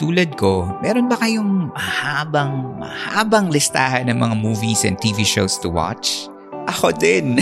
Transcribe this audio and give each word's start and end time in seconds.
Tulad 0.00 0.32
ko, 0.40 0.64
meron 0.80 1.12
ba 1.12 1.20
kayong 1.20 1.76
mahabang, 1.76 2.72
mahabang 2.80 3.52
listahan 3.52 4.08
ng 4.08 4.16
mga 4.16 4.32
movies 4.40 4.88
and 4.88 4.96
TV 4.96 5.28
shows 5.28 5.60
to 5.60 5.68
watch? 5.68 6.24
Ako 6.72 6.96
din. 6.96 7.36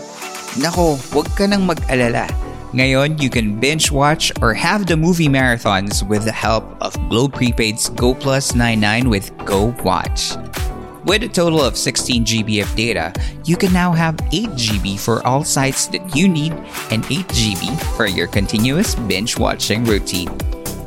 Nako, 0.62 0.94
huwag 1.10 1.26
ka 1.34 1.50
nang 1.50 1.66
mag-alala. 1.66 2.30
Ngayon, 2.70 3.18
you 3.18 3.26
can 3.26 3.58
binge 3.58 3.90
watch 3.90 4.30
or 4.38 4.54
have 4.54 4.86
the 4.86 4.94
movie 4.94 5.26
marathons 5.26 6.06
with 6.06 6.22
the 6.22 6.30
help 6.30 6.62
of 6.78 6.94
Globe 7.10 7.34
Prepaid's 7.34 7.90
Go 7.90 8.14
Plus 8.14 8.54
99 8.54 9.10
with 9.10 9.34
Go 9.42 9.74
Watch. 9.82 10.38
With 11.02 11.26
a 11.26 11.30
total 11.30 11.66
of 11.66 11.74
16 11.74 12.22
GB 12.22 12.62
of 12.62 12.70
data, 12.78 13.10
you 13.42 13.58
can 13.58 13.74
now 13.74 13.90
have 13.90 14.14
8 14.30 14.54
GB 14.54 15.02
for 15.02 15.18
all 15.26 15.42
sites 15.42 15.90
that 15.90 16.14
you 16.14 16.30
need 16.30 16.54
and 16.94 17.02
8 17.10 17.26
GB 17.34 17.74
for 17.98 18.06
your 18.06 18.30
continuous 18.30 18.94
binge 18.94 19.34
watching 19.34 19.82
routine. 19.82 20.30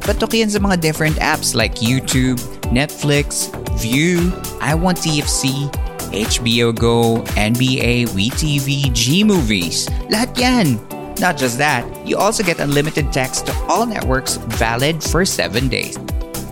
Patok 0.08 0.40
yan 0.40 0.48
sa 0.48 0.64
mga 0.64 0.80
different 0.80 1.20
apps 1.20 1.52
like 1.52 1.84
YouTube, 1.84 2.40
Netflix, 2.72 3.52
View, 3.76 4.32
I 4.64 4.72
Want 4.72 5.04
TFC, 5.04 5.68
HBO 6.16 6.72
Go, 6.72 7.20
NBA, 7.36 8.16
WeTV, 8.16 8.88
G-Movies. 8.96 9.92
Lahat 10.08 10.32
yan! 10.40 10.80
Not 11.20 11.36
just 11.36 11.60
that, 11.60 11.84
you 12.08 12.16
also 12.16 12.40
get 12.40 12.64
unlimited 12.64 13.12
text 13.12 13.52
to 13.52 13.54
all 13.68 13.84
networks 13.84 14.40
valid 14.56 15.04
for 15.04 15.28
7 15.28 15.68
days. 15.68 16.00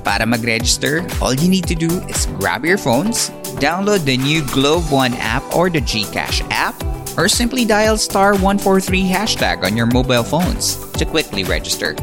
Para 0.04 0.28
mag-register, 0.28 1.08
all 1.24 1.32
you 1.32 1.48
need 1.48 1.64
to 1.72 1.80
do 1.80 2.04
is 2.12 2.28
grab 2.36 2.68
your 2.68 2.76
phones, 2.76 3.32
download 3.64 4.04
the 4.04 4.20
new 4.20 4.44
Globe 4.52 4.84
One 4.92 5.16
app 5.24 5.48
or 5.56 5.72
the 5.72 5.80
GCash 5.80 6.44
app, 6.52 6.76
or 7.16 7.32
simply 7.32 7.64
dial 7.64 7.96
star 7.96 8.36
143 8.36 9.08
hashtag 9.08 9.64
on 9.64 9.80
your 9.80 9.88
mobile 9.88 10.28
phones 10.28 10.76
to 11.00 11.08
quickly 11.08 11.48
register. 11.48 11.96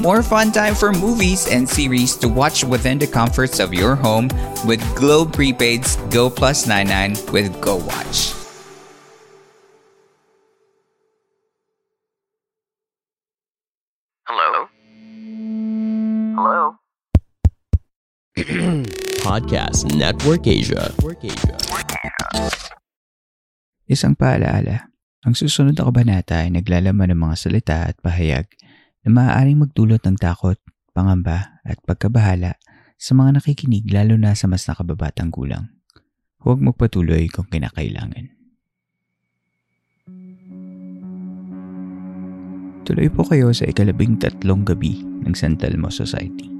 More 0.00 0.24
fun 0.24 0.48
time 0.48 0.72
for 0.72 0.96
movies 0.96 1.44
and 1.44 1.68
series 1.68 2.16
to 2.24 2.28
watch 2.32 2.64
within 2.64 2.96
the 2.96 3.04
comforts 3.04 3.60
of 3.60 3.76
your 3.76 3.92
home 3.92 4.32
with 4.64 4.80
Globe 4.96 5.36
Prepaid's 5.36 6.00
Go 6.08 6.32
Plus 6.32 6.64
99 6.64 7.20
with 7.36 7.52
Go 7.60 7.84
Watch. 7.84 8.32
Hello? 14.24 14.72
Hello? 16.32 16.62
Podcast 19.20 19.84
Network 20.00 20.48
Asia. 20.48 20.96
Network 20.96 21.28
Asia. 21.28 21.60
Isang 23.84 24.16
paalaala, 24.16 24.88
ang 25.28 25.36
susunod 25.36 25.76
na 25.76 25.84
kabanata 25.84 26.40
ay 26.40 26.48
naglalaman 26.56 27.12
ng 27.12 27.20
mga 27.20 27.36
salita 27.36 27.84
at 27.84 28.00
pahayag 28.00 28.48
na 29.06 29.08
maaaring 29.12 29.62
magdulot 29.62 30.02
ng 30.04 30.16
takot, 30.20 30.56
pangamba 30.92 31.60
at 31.64 31.80
pagkabahala 31.88 32.60
sa 33.00 33.12
mga 33.16 33.40
nakikinig 33.40 33.88
lalo 33.88 34.20
na 34.20 34.36
sa 34.36 34.44
mas 34.44 34.68
nakababatang 34.68 35.32
gulang. 35.32 35.72
Huwag 36.40 36.60
magpatuloy 36.60 37.28
kung 37.32 37.48
kinakailangan. 37.48 38.32
Tuloy 42.84 43.08
po 43.12 43.22
kayo 43.22 43.52
sa 43.54 43.68
ikalabing 43.68 44.18
tatlong 44.18 44.66
gabi 44.66 45.04
ng 45.24 45.32
San 45.36 45.54
Telmo 45.54 45.92
Society. 45.92 46.50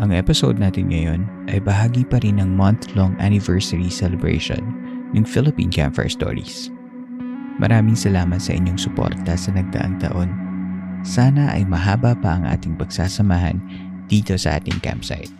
Ang 0.00 0.16
episode 0.16 0.56
natin 0.56 0.88
ngayon 0.88 1.28
ay 1.52 1.60
bahagi 1.60 2.08
pa 2.08 2.16
rin 2.24 2.40
ng 2.40 2.56
month-long 2.56 3.12
anniversary 3.20 3.92
celebration 3.92 4.62
ng 5.12 5.22
Philippine 5.22 5.68
Campfire 5.68 6.08
Stories. 6.08 6.72
Maraming 7.60 7.94
salamat 7.94 8.40
sa 8.40 8.56
inyong 8.56 8.80
suporta 8.80 9.36
sa 9.36 9.52
nagdaang 9.52 10.00
taon. 10.00 10.51
Sana 11.02 11.50
ay 11.50 11.66
mahaba 11.66 12.14
pa 12.14 12.38
ang 12.38 12.46
ating 12.46 12.78
pagsasamahan 12.78 13.58
dito 14.06 14.38
sa 14.38 14.58
ating 14.58 14.78
campsite. 14.78 15.30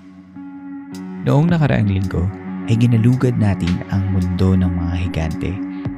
Noong 1.23 1.55
nakaraang 1.55 1.87
linggo 1.87 2.27
ay 2.67 2.75
ginalugad 2.79 3.39
natin 3.39 3.83
ang 3.95 4.11
mundo 4.11 4.59
ng 4.59 4.71
mga 4.71 4.95
higante 5.07 5.53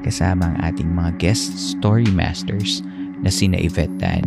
kasama 0.05 0.53
ang 0.53 0.57
ating 0.61 0.93
mga 0.93 1.17
guest 1.17 1.57
story 1.57 2.09
masters 2.13 2.85
na 3.25 3.33
sina 3.33 3.57
Yvette 3.57 3.97
Tan, 3.97 4.25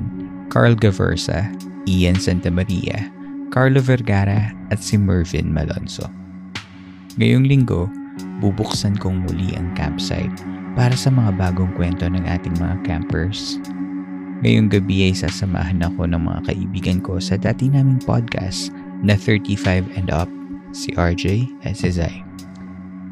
Carl 0.49 0.73
Gaversa, 0.73 1.45
Ian 1.85 2.17
Santamaria, 2.17 3.13
Carlo 3.53 3.79
Vergara 3.79 4.51
at 4.73 4.81
si 4.81 4.97
Mervin 4.97 5.53
Malonzo. 5.53 6.09
Ngayong 7.21 7.45
linggo, 7.45 7.85
bubuksan 8.41 8.97
kong 8.97 9.25
muli 9.29 9.53
ang 9.53 9.69
campsite 9.77 10.33
para 10.73 10.93
sa 10.93 11.13
mga 11.13 11.33
bagong 11.37 11.73
kwento 11.77 12.05
ng 12.09 12.25
ating 12.25 12.53
mga 12.57 12.75
campers. 12.85 13.61
Ngayong 14.45 14.69
gabi 14.69 15.09
ay 15.09 15.17
sasamahan 15.17 15.81
ako 15.81 16.05
ng 16.05 16.21
mga 16.21 16.39
kaibigan 16.45 16.99
ko 17.01 17.17
sa 17.17 17.41
dati 17.41 17.73
naming 17.73 17.97
podcast 18.05 18.69
na 19.01 19.17
35 19.17 19.81
and 19.97 20.13
Up, 20.13 20.29
si 20.77 20.93
RJ 20.93 21.49
at 21.65 21.73
si 21.73 21.89
Zai. 21.89 22.21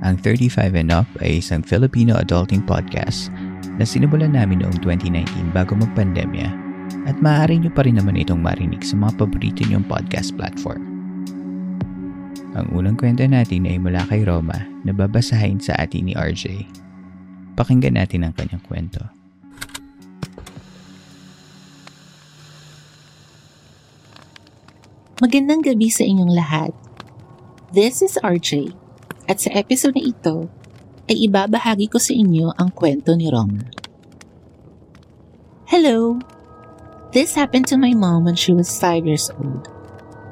Ang 0.06 0.22
35 0.22 0.78
and 0.78 0.94
Up 0.94 1.09
ay 1.25 1.41
isang 1.41 1.66
Filipino 1.66 2.14
adulting 2.14 2.62
podcast 2.62 3.34
na 3.81 3.81
sinimulan 3.81 4.38
namin 4.38 4.62
noong 4.62 4.78
2019 4.85 5.50
bago 5.50 5.74
magpandemya 5.74 6.53
at 7.09 7.18
maaari 7.18 7.58
nyo 7.58 7.74
pa 7.74 7.81
rin 7.90 7.97
naman 7.97 8.22
itong 8.22 8.46
marinig 8.46 8.85
sa 8.85 8.94
mga 8.94 9.18
paborito 9.18 9.66
nyong 9.66 9.90
podcast 9.90 10.30
platform. 10.38 10.85
Ang 12.53 12.69
unang 12.69 13.02
kwento 13.02 13.25
natin 13.25 13.66
ay 13.66 13.81
mula 13.81 14.06
kay 14.06 14.22
Roma 14.22 14.62
na 14.85 14.94
babasahin 14.94 15.58
sa 15.58 15.74
atin 15.81 16.06
ni 16.06 16.14
RJ. 16.14 16.69
Pakinggan 17.58 17.97
natin 17.97 18.30
ang 18.30 18.34
kanyang 18.38 18.62
kwento. 18.62 19.15
Magandang 25.16 25.64
gabi 25.64 25.88
sa 25.88 26.03
inyong 26.03 26.28
lahat. 26.28 26.76
This 27.72 28.03
is 28.03 28.20
RJ 28.20 28.76
at 29.31 29.40
sa 29.40 29.48
episode 29.56 29.96
na 29.96 30.03
ito 30.03 30.52
ay 31.08 31.31
ibabahagi 31.31 31.88
ko 31.88 31.96
sa 31.96 32.12
inyo 32.12 32.52
ang 32.59 32.76
kwento 32.76 33.16
ni 33.16 33.31
Roma. 33.31 33.64
Hello! 35.72 36.20
This 37.16 37.31
happened 37.31 37.64
to 37.72 37.80
my 37.80 37.96
mom 37.96 38.28
when 38.28 38.36
she 38.36 38.52
was 38.52 38.68
5 38.76 39.08
years 39.08 39.31
old. 39.40 39.72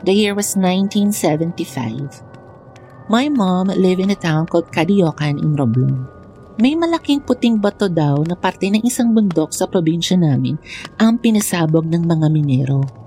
The 0.04 0.12
year 0.12 0.36
was 0.36 0.60
1975. 0.60 3.08
My 3.08 3.32
mom 3.32 3.72
lived 3.72 4.04
in 4.04 4.12
a 4.12 4.20
town 4.20 4.52
called 4.52 4.68
Cadiocan 4.68 5.40
in 5.40 5.56
Roblon. 5.56 6.12
May 6.60 6.76
malaking 6.76 7.24
puting 7.24 7.56
bato 7.56 7.88
daw 7.88 8.20
na 8.28 8.36
parte 8.36 8.68
ng 8.68 8.84
isang 8.84 9.16
bundok 9.16 9.56
sa 9.56 9.64
probinsya 9.64 10.20
namin 10.20 10.60
ang 11.00 11.24
pinasabog 11.24 11.88
ng 11.88 12.04
mga 12.04 12.28
minero. 12.28 13.03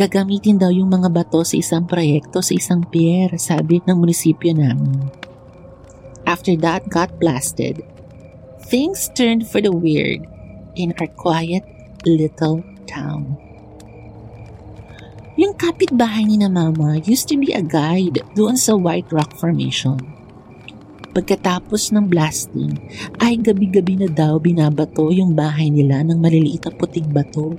Gagamitin 0.00 0.56
daw 0.56 0.72
yung 0.72 0.88
mga 0.88 1.12
bato 1.12 1.44
sa 1.44 1.60
isang 1.60 1.84
proyekto 1.84 2.40
sa 2.40 2.56
isang 2.56 2.80
pier, 2.88 3.36
sabi 3.36 3.84
ng 3.84 4.00
munisipyo 4.00 4.56
namin. 4.56 5.12
After 6.24 6.56
that 6.56 6.88
got 6.88 7.20
blasted, 7.20 7.84
things 8.64 9.12
turned 9.12 9.44
for 9.44 9.60
the 9.60 9.68
weird 9.68 10.24
in 10.72 10.96
our 10.96 11.10
quiet 11.20 11.68
little 12.08 12.64
town. 12.88 13.36
Yung 15.36 15.52
kapitbahay 15.52 16.24
ni 16.24 16.40
na 16.40 16.48
mama 16.48 16.96
used 17.04 17.28
to 17.28 17.36
be 17.36 17.52
a 17.52 17.60
guide 17.60 18.24
doon 18.32 18.56
sa 18.56 18.72
White 18.72 19.12
Rock 19.12 19.36
Formation. 19.36 20.00
Pagkatapos 21.12 21.92
ng 21.92 22.08
blasting, 22.08 22.72
ay 23.20 23.36
gabi-gabi 23.36 24.00
na 24.00 24.08
daw 24.08 24.40
binabato 24.40 25.12
yung 25.12 25.36
bahay 25.36 25.68
nila 25.68 26.00
ng 26.08 26.16
maliliit 26.16 26.64
na 26.64 26.72
puting 26.72 27.12
bato. 27.12 27.52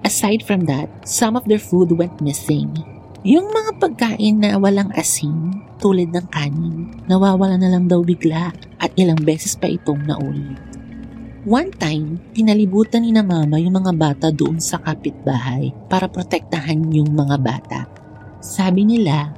Aside 0.00 0.42
from 0.44 0.64
that, 0.64 0.88
some 1.04 1.36
of 1.36 1.44
their 1.44 1.60
food 1.60 1.92
went 1.92 2.20
missing. 2.24 2.72
Yung 3.20 3.52
mga 3.52 3.70
pagkain 3.76 4.40
na 4.40 4.56
walang 4.56 4.88
asin, 4.96 5.60
tulad 5.76 6.08
ng 6.08 6.26
kanin, 6.32 6.88
nawawala 7.04 7.60
na 7.60 7.68
lang 7.68 7.84
daw 7.84 8.00
bigla 8.00 8.48
at 8.80 8.90
ilang 8.96 9.20
beses 9.20 9.52
pa 9.56 9.68
itong 9.68 10.08
naulit. 10.08 10.56
One 11.44 11.72
time, 11.72 12.20
pinalibutan 12.36 13.00
ni 13.00 13.16
na 13.16 13.24
mama 13.24 13.56
yung 13.56 13.80
mga 13.80 13.92
bata 13.96 14.26
doon 14.28 14.60
sa 14.60 14.76
kapitbahay 14.76 15.72
para 15.88 16.04
protektahan 16.04 16.84
yung 16.92 17.16
mga 17.16 17.36
bata. 17.40 17.80
Sabi 18.44 18.84
nila, 18.84 19.32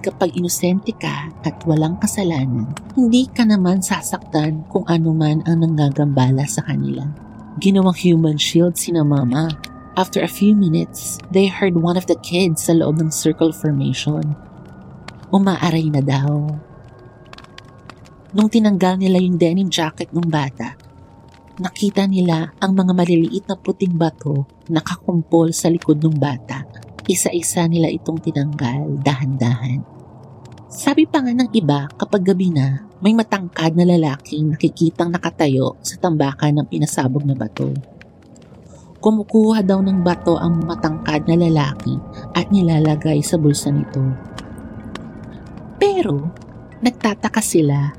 kapag 0.00 0.32
inosente 0.32 0.96
ka 0.96 1.28
at 1.44 1.60
walang 1.68 2.00
kasalanan, 2.00 2.72
hindi 2.96 3.28
ka 3.28 3.44
naman 3.44 3.84
sasaktan 3.84 4.64
kung 4.68 4.88
ano 4.88 5.12
man 5.12 5.44
ang 5.44 5.60
nanggagambala 5.60 6.44
sa 6.48 6.64
kanila. 6.64 7.04
Ginawang 7.60 7.96
human 8.00 8.36
shield 8.40 8.80
si 8.80 8.92
na 8.92 9.04
mama. 9.04 9.52
After 9.92 10.24
a 10.24 10.30
few 10.30 10.56
minutes, 10.56 11.20
they 11.28 11.52
heard 11.52 11.76
one 11.76 12.00
of 12.00 12.08
the 12.08 12.16
kids 12.24 12.64
sa 12.64 12.72
loob 12.72 12.96
ng 12.96 13.12
circle 13.12 13.52
formation. 13.52 14.24
Umaaray 15.28 15.92
na 15.92 16.00
daw. 16.00 16.48
Nung 18.32 18.48
tinanggal 18.48 18.96
nila 18.96 19.20
yung 19.20 19.36
denim 19.36 19.68
jacket 19.68 20.08
ng 20.16 20.24
bata, 20.32 20.80
nakita 21.60 22.08
nila 22.08 22.56
ang 22.56 22.72
mga 22.72 22.92
maliliit 22.96 23.44
na 23.44 23.56
puting 23.60 23.92
bato 23.92 24.48
nakakumpol 24.72 25.52
sa 25.52 25.68
likod 25.68 26.00
ng 26.00 26.16
bata. 26.16 26.64
Isa-isa 27.04 27.68
nila 27.68 27.92
itong 27.92 28.16
tinanggal 28.24 28.96
dahan-dahan. 29.04 29.84
Sabi 30.72 31.04
pa 31.04 31.20
nga 31.20 31.36
ng 31.36 31.52
iba 31.52 31.84
kapag 32.00 32.32
gabi 32.32 32.48
na, 32.48 32.88
may 33.04 33.12
matangkad 33.12 33.76
na 33.76 33.84
lalaking 33.84 34.56
nakikitang 34.56 35.12
nakatayo 35.12 35.76
sa 35.84 36.00
tambakan 36.00 36.64
ng 36.64 36.66
pinasabog 36.72 37.28
na 37.28 37.36
bato. 37.36 37.91
Kumukuha 39.02 39.66
daw 39.66 39.82
ng 39.82 40.06
bato 40.06 40.38
ang 40.38 40.62
matangkad 40.62 41.26
na 41.26 41.34
lalaki 41.34 41.98
at 42.38 42.54
nilalagay 42.54 43.18
sa 43.18 43.34
bulsa 43.34 43.74
nito. 43.74 43.98
Pero, 45.82 46.30
nagtataka 46.78 47.42
sila 47.42 47.90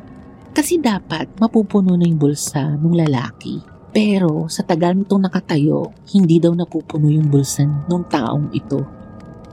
kasi 0.56 0.80
dapat 0.80 1.28
mapupuno 1.44 2.00
na 2.00 2.08
yung 2.08 2.16
bulsa 2.16 2.80
ng 2.80 2.96
lalaki. 2.96 3.60
Pero 3.92 4.48
sa 4.48 4.64
tagal 4.64 4.96
nitong 4.96 5.28
nakatayo, 5.28 5.92
hindi 6.16 6.40
daw 6.40 6.56
napupuno 6.56 7.12
yung 7.12 7.28
bulsa 7.28 7.68
ng 7.68 8.04
taong 8.08 8.56
ito. 8.56 8.88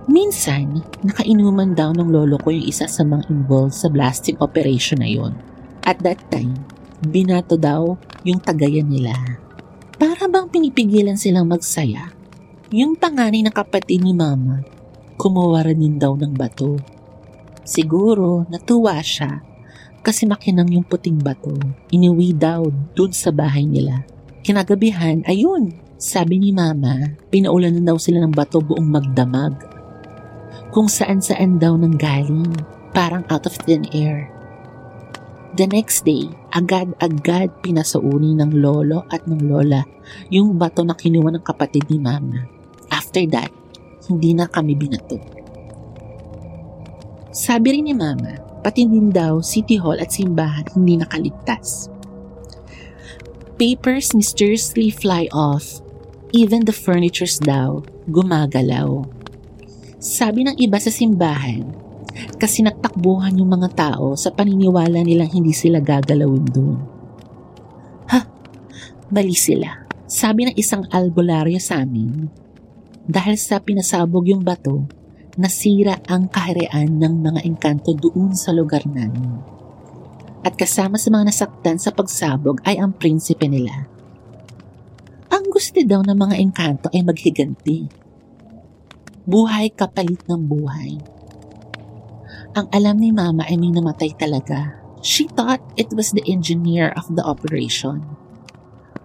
Minsan, 0.06 0.86
nakainuman 1.02 1.74
daw 1.74 1.90
ng 1.90 2.14
lolo 2.14 2.38
ko 2.38 2.54
yung 2.54 2.62
isa 2.62 2.86
sa 2.86 3.02
mga 3.02 3.26
involved 3.26 3.74
sa 3.74 3.90
blasting 3.90 4.38
operation 4.38 5.02
na 5.02 5.10
yon. 5.10 5.34
At 5.82 5.98
that 6.06 6.22
time, 6.30 6.62
binato 7.02 7.58
daw 7.58 7.98
yung 8.22 8.38
tagayan 8.38 8.86
nila. 8.86 9.18
Para 10.00 10.24
bang 10.32 10.48
pinipigilan 10.48 11.20
silang 11.20 11.44
magsaya? 11.44 12.08
Yung 12.72 12.96
panganay 12.96 13.44
na 13.44 13.52
kapatid 13.52 14.00
ni 14.00 14.16
mama, 14.16 14.64
kumuha 15.20 15.68
rin 15.68 16.00
daw 16.00 16.16
ng 16.16 16.32
bato. 16.32 16.80
Siguro 17.68 18.48
natuwa 18.48 18.96
siya 19.04 19.44
kasi 20.00 20.24
makinang 20.24 20.72
yung 20.72 20.88
puting 20.88 21.20
bato. 21.20 21.52
Iniwi 21.92 22.32
daw 22.32 22.64
dun 22.96 23.12
sa 23.12 23.28
bahay 23.28 23.68
nila. 23.68 24.00
Kinagabihan, 24.40 25.20
ayun, 25.28 25.76
sabi 26.00 26.40
ni 26.40 26.48
mama, 26.48 27.20
pinaulan 27.28 27.76
na 27.76 27.92
daw 27.92 28.00
sila 28.00 28.24
ng 28.24 28.32
bato 28.32 28.64
buong 28.64 28.88
magdamag. 28.88 29.52
Kung 30.72 30.88
saan-saan 30.88 31.60
daw 31.60 31.76
nang 31.76 32.00
galing, 32.00 32.48
parang 32.96 33.20
out 33.28 33.44
of 33.44 33.52
thin 33.68 33.84
air. 33.92 34.32
The 35.58 35.66
next 35.66 36.06
day, 36.06 36.30
agad-agad 36.54 37.62
pinasauni 37.62 38.38
ng 38.38 38.54
lolo 38.62 39.02
at 39.10 39.26
ng 39.26 39.50
lola 39.50 39.82
yung 40.30 40.54
bato 40.54 40.86
na 40.86 40.94
kinuha 40.94 41.34
ng 41.34 41.44
kapatid 41.44 41.90
ni 41.90 41.98
mama. 41.98 42.46
After 42.90 43.26
that, 43.34 43.50
hindi 44.06 44.34
na 44.34 44.46
kami 44.46 44.78
binato. 44.78 45.18
Sabi 47.34 47.78
rin 47.78 47.90
ni 47.90 47.94
mama, 47.94 48.38
pati 48.62 48.86
din 48.86 49.10
daw 49.10 49.42
City 49.42 49.78
Hall 49.78 49.98
at 49.98 50.14
simbahan 50.14 50.66
hindi 50.74 50.98
nakaligtas 50.98 51.90
papers 53.60 54.16
mysteriously 54.16 54.88
fly 54.88 55.28
off. 55.36 55.84
Even 56.32 56.64
the 56.64 56.72
furnitures 56.72 57.36
daw 57.36 57.84
gumagalaw. 58.08 59.04
Sabi 60.00 60.48
ng 60.48 60.56
iba 60.56 60.80
sa 60.80 60.88
simbahan, 60.88 61.68
kasi 62.36 62.64
nagtakbuhan 62.64 63.36
yung 63.38 63.50
mga 63.52 63.68
tao 63.76 64.16
sa 64.16 64.32
paniniwala 64.34 65.00
nilang 65.04 65.30
hindi 65.30 65.54
sila 65.54 65.78
gagalawin 65.78 66.46
doon. 66.50 66.78
Ha, 68.10 68.20
mali 69.12 69.36
sila. 69.36 69.88
Sabi 70.10 70.50
ng 70.50 70.56
isang 70.58 70.84
albularyo 70.90 71.62
sa 71.62 71.86
amin, 71.86 72.26
dahil 73.06 73.38
sa 73.38 73.62
pinasabog 73.62 74.26
yung 74.26 74.42
bato, 74.42 74.86
nasira 75.38 76.02
ang 76.10 76.26
kaharian 76.26 76.98
ng 76.98 77.14
mga 77.22 77.40
engkanto 77.46 77.94
doon 77.94 78.34
sa 78.34 78.50
lugar 78.50 78.82
namin 78.84 79.60
at 80.40 80.56
kasama 80.56 80.96
sa 80.96 81.12
mga 81.12 81.28
nasaktan 81.28 81.76
sa 81.76 81.92
pagsabog 81.92 82.64
ay 82.64 82.80
ang 82.80 82.96
prinsipe 82.96 83.44
nila. 83.44 83.88
Ang 85.30 85.44
gusto 85.52 85.78
daw 85.84 86.00
ng 86.00 86.16
mga 86.16 86.36
engkanto 86.40 86.86
ay 86.90 87.04
maghiganti. 87.04 87.86
Buhay 89.28 89.70
kapalit 89.76 90.24
ng 90.26 90.40
buhay. 90.40 90.96
Ang 92.50 92.66
alam 92.74 92.98
ni 92.98 93.14
mama 93.14 93.46
ay 93.46 93.54
may 93.54 93.70
namatay 93.70 94.10
talaga. 94.18 94.74
She 95.06 95.30
thought 95.30 95.62
it 95.78 95.94
was 95.94 96.10
the 96.10 96.26
engineer 96.26 96.90
of 96.98 97.06
the 97.14 97.22
operation. 97.22 98.02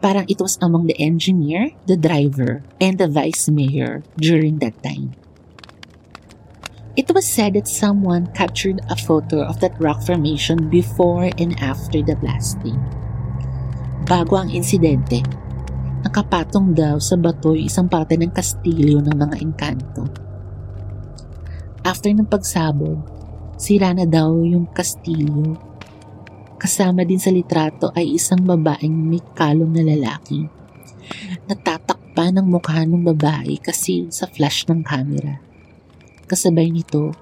Parang 0.01 0.25
it 0.25 0.41
was 0.41 0.57
among 0.65 0.89
the 0.89 0.97
engineer, 0.97 1.69
the 1.85 1.93
driver, 1.93 2.65
and 2.81 2.97
the 2.97 3.05
vice 3.05 3.45
mayor 3.53 4.01
during 4.17 4.57
that 4.65 4.73
time. 4.81 5.13
It 6.97 7.13
was 7.13 7.29
said 7.29 7.53
that 7.53 7.69
someone 7.69 8.33
captured 8.33 8.81
a 8.89 8.97
photo 8.97 9.45
of 9.45 9.61
that 9.61 9.77
rock 9.77 10.01
formation 10.01 10.73
before 10.73 11.29
and 11.37 11.53
after 11.61 12.01
the 12.01 12.17
blasting. 12.17 12.81
Bago 14.09 14.41
ang 14.41 14.49
insidente, 14.49 15.21
nakapatong 16.01 16.73
daw 16.73 16.97
sa 16.97 17.13
bato 17.13 17.53
yung 17.53 17.69
isang 17.69 17.85
parte 17.85 18.17
ng 18.17 18.33
kastilyo 18.33 19.05
ng 19.05 19.15
mga 19.21 19.35
engkanto. 19.37 20.01
After 21.85 22.09
ng 22.09 22.25
pagsabog, 22.25 23.14
sira 23.55 23.95
na 23.95 24.03
daw 24.03 24.35
yung 24.43 24.67
kastilyo. 24.67 25.55
Kasama 26.59 27.07
din 27.07 27.19
sa 27.19 27.31
litrato 27.31 27.91
ay 27.95 28.15
isang 28.15 28.43
babaeng 28.43 28.91
may 28.91 29.23
kalong 29.35 29.71
na 29.71 29.83
lalaki. 29.83 30.47
Natatakpan 31.47 32.35
ng 32.39 32.47
mukha 32.47 32.83
ng 32.83 33.03
babae 33.15 33.59
kasi 33.59 34.07
sa 34.11 34.27
flash 34.27 34.67
ng 34.67 34.83
camera. 34.83 35.39
Kasabay 36.25 36.73
nito, 36.73 37.13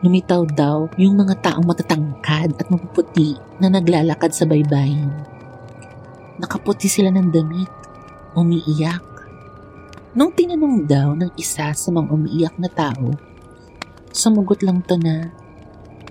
lumitaw 0.00 0.46
daw 0.48 0.86
yung 1.00 1.18
mga 1.18 1.40
taong 1.42 1.66
matatangkad 1.66 2.56
at 2.56 2.66
mapuputi 2.68 3.34
na 3.58 3.72
naglalakad 3.72 4.30
sa 4.32 4.46
baybayin. 4.46 5.10
Nakaputi 6.36 6.86
sila 6.86 7.08
ng 7.10 7.28
damit, 7.32 7.72
umiiyak. 8.36 9.02
Nung 10.16 10.32
tinanong 10.32 10.84
daw 10.84 11.16
ng 11.16 11.32
isa 11.36 11.72
sa 11.72 11.88
mga 11.92 12.08
umiiyak 12.12 12.56
na 12.60 12.68
tao, 12.68 13.16
sumugot 14.12 14.60
lang 14.64 14.84
to 14.84 15.00
na, 15.00 15.32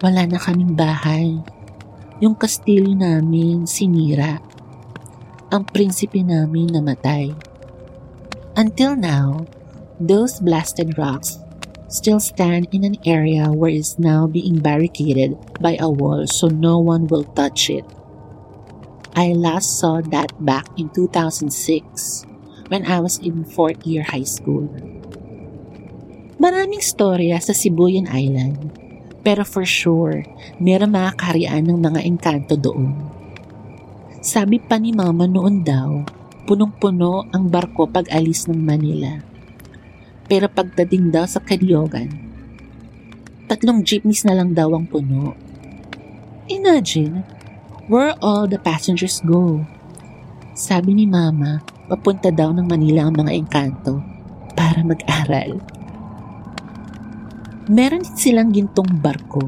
wala 0.03 0.27
na 0.27 0.39
kaming 0.39 0.75
bahay. 0.75 1.39
Yung 2.19 2.35
kastilyo 2.35 2.95
namin 2.95 3.67
sinira. 3.67 4.39
Ang 5.51 5.63
prinsipe 5.67 6.19
namin 6.19 6.71
namatay. 6.71 7.31
Until 8.55 8.95
now, 8.95 9.43
those 9.99 10.39
blasted 10.39 10.95
rocks 10.99 11.39
still 11.87 12.19
stand 12.19 12.67
in 12.71 12.83
an 12.83 12.97
area 13.05 13.51
where 13.51 13.71
it's 13.71 13.99
now 13.99 14.27
being 14.27 14.59
barricaded 14.59 15.37
by 15.59 15.77
a 15.79 15.87
wall 15.87 16.27
so 16.27 16.47
no 16.47 16.79
one 16.79 17.07
will 17.07 17.23
touch 17.35 17.69
it. 17.69 17.85
I 19.15 19.31
last 19.31 19.79
saw 19.79 20.01
that 20.11 20.35
back 20.43 20.67
in 20.75 20.91
2006 20.91 22.27
when 22.67 22.83
I 22.83 22.99
was 22.99 23.19
in 23.19 23.47
4th 23.47 23.87
year 23.87 24.03
high 24.03 24.27
school. 24.27 24.67
Maraming 26.35 26.83
storya 26.83 27.39
sa 27.39 27.55
Sibuyan 27.55 28.11
Island, 28.11 28.84
pero 29.25 29.41
for 29.41 29.65
sure, 29.65 30.21
meron 30.61 30.93
mga 30.93 31.17
ng 31.65 31.79
mga 31.81 31.99
engkanto 32.05 32.53
doon. 32.53 32.93
Sabi 34.21 34.61
pa 34.61 34.77
ni 34.77 34.93
mama 34.93 35.25
noon 35.25 35.65
daw, 35.65 36.05
punong-puno 36.45 37.25
ang 37.33 37.49
barko 37.49 37.89
pag 37.89 38.05
alis 38.13 38.45
ng 38.45 38.61
Manila 38.61 39.35
pero 40.25 40.49
pagdating 40.49 41.13
daw 41.13 41.25
sa 41.29 41.37
Kalyogan, 41.41 42.09
tatlong 43.45 43.85
jeepneys 43.85 44.25
na 44.25 44.33
lang 44.33 44.57
daw 44.57 44.73
ang 44.73 44.89
puno. 44.89 45.37
Imagine, 46.49 47.21
where 47.85 48.17
all 48.21 48.49
the 48.49 48.57
passengers 48.57 49.21
go. 49.21 49.61
Sabi 50.57 50.97
ni 50.97 51.05
Mama, 51.05 51.61
papunta 51.85 52.33
daw 52.33 52.49
ng 52.53 52.65
Manila 52.65 53.05
ang 53.05 53.15
mga 53.21 53.31
engkanto 53.37 54.01
para 54.57 54.81
mag-aral. 54.81 55.61
Meron 57.65 58.05
silang 58.05 58.53
gintong 58.53 59.01
barko. 59.01 59.41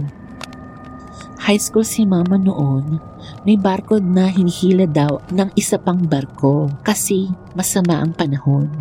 High 1.37 1.61
school 1.61 1.85
si 1.85 2.01
Mama 2.01 2.41
noon, 2.41 2.97
may 3.45 3.61
barko 3.61 4.01
na 4.01 4.25
hinihila 4.25 4.89
daw 4.89 5.21
ng 5.29 5.53
isa 5.53 5.77
pang 5.77 6.01
barko 6.01 6.65
kasi 6.81 7.29
masama 7.53 8.01
ang 8.01 8.17
panahon. 8.17 8.73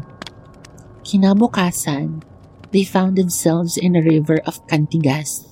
Kinabukasan, 1.04 2.24
they 2.72 2.80
found 2.80 3.20
themselves 3.20 3.76
in 3.76 3.92
a 3.92 4.00
river 4.00 4.40
of 4.48 4.64
Cantigas. 4.64 5.44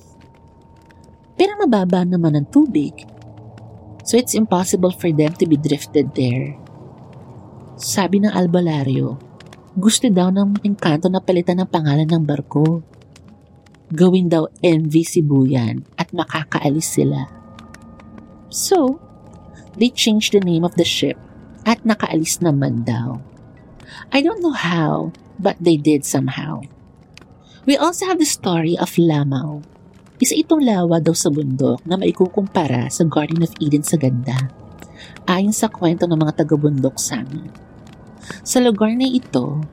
Pero 1.37 1.53
mababa 1.61 2.01
naman 2.01 2.41
ang 2.41 2.49
tubig, 2.49 3.05
so 4.01 4.17
it's 4.17 4.33
impossible 4.33 4.97
for 4.97 5.13
them 5.13 5.37
to 5.37 5.45
be 5.45 5.61
drifted 5.61 6.09
there. 6.17 6.57
Sabi 7.77 8.25
ng 8.25 8.33
albalaryo, 8.33 9.13
gusto 9.77 10.09
daw 10.09 10.33
ng 10.33 10.65
engkanto 10.65 11.05
na 11.05 11.21
palitan 11.21 11.61
ng 11.61 11.69
pangalan 11.69 12.09
ng 12.09 12.25
barko. 12.25 12.94
Gawin 13.93 14.31
daw 14.31 14.49
MV 14.65 14.93
Sibuyan 15.05 15.85
at 15.99 16.09
makakaalis 16.09 16.97
sila. 16.97 17.29
So, 18.49 18.97
they 19.77 19.91
changed 19.93 20.33
the 20.33 20.41
name 20.41 20.65
of 20.65 20.73
the 20.79 20.87
ship 20.87 21.19
at 21.67 21.83
nakaalis 21.85 22.41
naman 22.41 22.87
daw. 22.87 23.21
I 24.09 24.25
don't 24.25 24.41
know 24.41 24.55
how, 24.55 25.13
but 25.37 25.59
they 25.61 25.77
did 25.77 26.05
somehow. 26.05 26.65
We 27.65 27.77
also 27.77 28.05
have 28.05 28.21
the 28.21 28.29
story 28.29 28.77
of 28.77 28.93
Lamau. 28.97 29.65
Isa 30.21 30.37
itong 30.37 30.63
lawa 30.63 31.01
daw 31.03 31.11
sa 31.11 31.27
bundok 31.27 31.83
na 31.83 31.99
maikukumpara 31.99 32.87
sa 32.87 33.03
Garden 33.03 33.43
of 33.43 33.51
Eden 33.59 33.83
sa 33.83 33.99
ganda. 33.99 34.53
Ayon 35.27 35.51
sa 35.51 35.67
kwento 35.67 36.07
ng 36.07 36.15
mga 36.15 36.45
taga-bundok 36.45 36.95
sa 37.01 37.25
amin. 37.25 37.49
Sa 38.45 38.61
lugar 38.61 38.93
na 38.95 39.09
ito, 39.09 39.65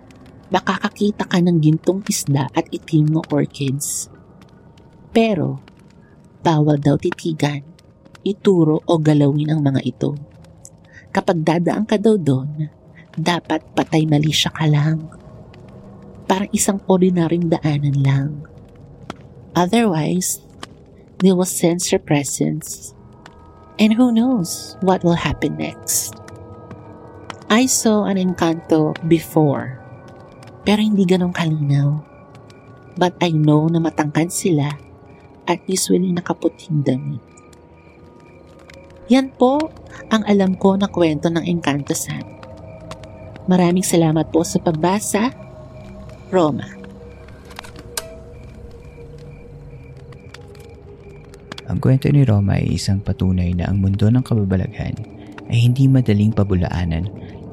makakakita 0.53 1.25
ka 1.25 1.41
ng 1.41 1.59
gintong 1.65 2.05
isda 2.05 2.53
at 2.53 2.69
itim 2.69 3.17
na 3.17 3.25
orchids. 3.33 4.13
Pero, 5.17 5.65
bawal 6.45 6.77
daw 6.77 7.01
titigan, 7.01 7.65
ituro 8.21 8.85
o 8.85 9.01
galawin 9.01 9.49
ang 9.49 9.65
mga 9.65 9.81
ito. 9.81 10.13
Kapag 11.09 11.41
dadaan 11.41 11.89
ka 11.89 11.97
daw 11.97 12.21
doon, 12.21 12.69
dapat 13.17 13.65
patay 13.73 14.05
mali 14.05 14.33
siya 14.33 14.53
ka 14.53 14.69
lang. 14.69 15.09
Parang 16.29 16.53
isang 16.53 16.81
ordinaryong 16.85 17.49
daanan 17.49 17.97
lang. 18.01 18.31
Otherwise, 19.57 20.41
they 21.21 21.33
will 21.33 21.49
sense 21.49 21.93
your 21.93 22.01
presence. 22.01 22.97
And 23.77 23.97
who 23.97 24.13
knows 24.13 24.77
what 24.81 25.05
will 25.05 25.17
happen 25.17 25.57
next. 25.61 26.17
I 27.53 27.69
saw 27.69 28.09
an 28.09 28.17
Encanto 28.17 28.97
before 29.09 29.82
pero 30.63 30.79
hindi 30.83 31.03
ganong 31.03 31.35
kalinaw. 31.35 31.99
But 32.95 33.19
I 33.19 33.35
know 33.35 33.67
na 33.67 33.83
matangkad 33.83 34.31
sila 34.31 34.69
at 35.49 35.59
usually 35.67 36.15
nakaputing 36.15 36.87
damit. 36.87 37.23
Yan 39.11 39.35
po 39.35 39.59
ang 40.09 40.23
alam 40.25 40.55
ko 40.57 40.79
na 40.79 40.87
kwento 40.87 41.29
ng 41.29 41.43
Encanto 41.45 41.93
San. 41.93 42.23
Maraming 43.51 43.83
salamat 43.83 44.31
po 44.31 44.47
sa 44.47 44.63
pagbasa. 44.63 45.35
Roma. 46.33 46.65
Ang 51.69 51.79
kwento 51.81 52.09
ni 52.09 52.23
Roma 52.25 52.61
ay 52.61 52.77
isang 52.77 53.01
patunay 53.01 53.53
na 53.57 53.69
ang 53.69 53.81
mundo 53.81 54.09
ng 54.09 54.25
kababalaghan 54.25 54.97
ay 55.53 55.59
hindi 55.61 55.89
madaling 55.89 56.33
pabulaanan 56.33 57.09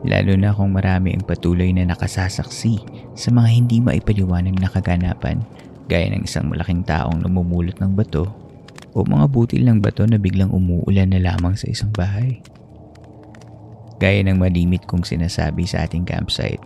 lalo 0.08 0.34
na 0.40 0.56
kung 0.56 0.72
marami 0.72 1.16
ang 1.16 1.24
patuloy 1.28 1.72
na 1.76 1.88
nakasasaksi 1.88 2.80
sa 3.16 3.30
mga 3.36 3.50
hindi 3.52 3.78
maipaliwanag 3.84 4.56
na 4.56 4.72
kaganapan 4.72 5.44
gaya 5.90 6.14
ng 6.14 6.24
isang 6.24 6.48
malaking 6.48 6.86
taong 6.86 7.26
namumulot 7.26 7.76
ng 7.82 7.98
bato 7.98 8.30
o 8.94 9.02
mga 9.02 9.26
butil 9.30 9.66
ng 9.66 9.82
bato 9.82 10.06
na 10.06 10.22
biglang 10.22 10.54
umuulan 10.54 11.10
na 11.10 11.20
lamang 11.22 11.58
sa 11.58 11.66
isang 11.70 11.90
bahay. 11.90 12.42
Gaya 14.00 14.24
ng 14.24 14.40
malimit 14.40 14.88
kong 14.88 15.04
sinasabi 15.04 15.68
sa 15.68 15.84
ating 15.84 16.08
campsite, 16.08 16.64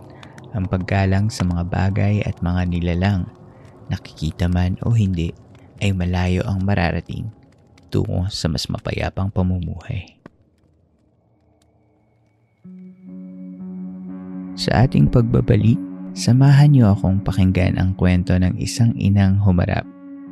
ang 0.54 0.70
paggalang 0.70 1.34
sa 1.34 1.42
mga 1.42 1.66
bagay 1.66 2.22
at 2.22 2.38
mga 2.38 2.70
nilalang, 2.70 3.26
nakikita 3.90 4.46
man 4.46 4.78
o 4.86 4.94
hindi, 4.94 5.34
ay 5.82 5.90
malayo 5.90 6.46
ang 6.46 6.62
mararating 6.62 7.26
tungo 7.90 8.30
sa 8.30 8.46
mas 8.46 8.70
mapayapang 8.70 9.34
pamumuhay. 9.34 10.13
Sa 14.64 14.88
ating 14.88 15.12
pagbabalik, 15.12 15.76
samahan 16.16 16.72
niyo 16.72 16.96
akong 16.96 17.20
pakinggan 17.20 17.76
ang 17.76 17.92
kwento 17.92 18.32
ng 18.32 18.56
isang 18.56 18.96
inang 18.96 19.36
humarap 19.44 19.84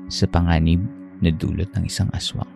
sa 0.08 0.24
panganib 0.24 0.80
na 1.20 1.28
dulot 1.28 1.68
ng 1.76 1.84
isang 1.84 2.08
aswang. 2.16 2.48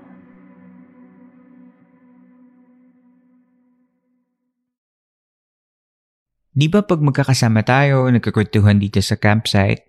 Di 6.57 6.65
ba 6.73 6.81
pag 6.81 7.05
magkakasama 7.05 7.61
tayo, 7.61 8.09
nagkakwentuhan 8.09 8.81
dito 8.81 9.05
sa 9.05 9.21
campsite, 9.21 9.85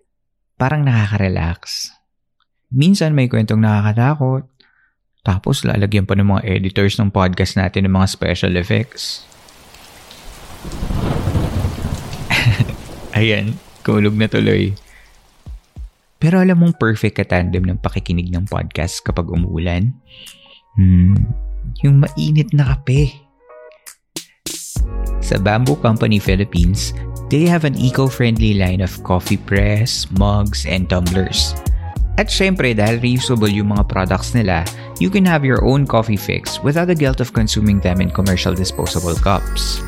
parang 0.59 0.83
nakaka-relax. 0.83 1.87
Minsan 2.67 3.15
may 3.15 3.31
kwentong 3.31 3.63
nakakatakot, 3.63 4.43
tapos 5.23 5.63
lalagyan 5.63 6.03
pa 6.03 6.19
ng 6.19 6.35
mga 6.35 6.43
editors 6.51 6.99
ng 6.99 7.15
podcast 7.15 7.55
natin 7.55 7.87
ng 7.87 7.95
mga 7.95 8.11
special 8.11 8.59
effects. 8.59 9.23
Ayan, 13.17 13.57
kulog 13.81 14.13
na 14.13 14.29
tuloy. 14.29 14.77
Pero 16.21 16.37
alam 16.37 16.61
mong 16.61 16.77
perfect 16.77 17.17
katandem 17.17 17.65
ng 17.65 17.81
pakikinig 17.81 18.29
ng 18.29 18.45
podcast 18.45 19.01
kapag 19.01 19.25
umuulan? 19.25 19.89
Hmm, 20.77 21.17
yung 21.81 22.05
mainit 22.05 22.53
na 22.53 22.77
kape 22.77 23.25
sa 25.27 25.35
Bamboo 25.41 25.75
Company 25.81 26.21
Philippines, 26.23 26.95
they 27.27 27.43
have 27.43 27.67
an 27.67 27.75
eco-friendly 27.75 28.55
line 28.55 28.79
of 28.79 28.95
coffee 29.03 29.35
press, 29.35 30.07
mugs, 30.15 30.63
and 30.63 30.87
tumblers. 30.87 31.51
At 32.15 32.31
syempre 32.31 32.71
dahil 32.71 33.03
reusable 33.03 33.51
yung 33.51 33.75
mga 33.75 33.91
products 33.91 34.31
nila, 34.31 34.63
you 35.03 35.11
can 35.11 35.27
have 35.27 35.43
your 35.43 35.59
own 35.67 35.89
coffee 35.89 36.17
fix 36.17 36.63
without 36.63 36.87
the 36.87 36.95
guilt 36.95 37.19
of 37.19 37.35
consuming 37.35 37.83
them 37.83 37.99
in 37.99 38.13
commercial 38.13 38.55
disposable 38.55 39.19
cups. 39.19 39.83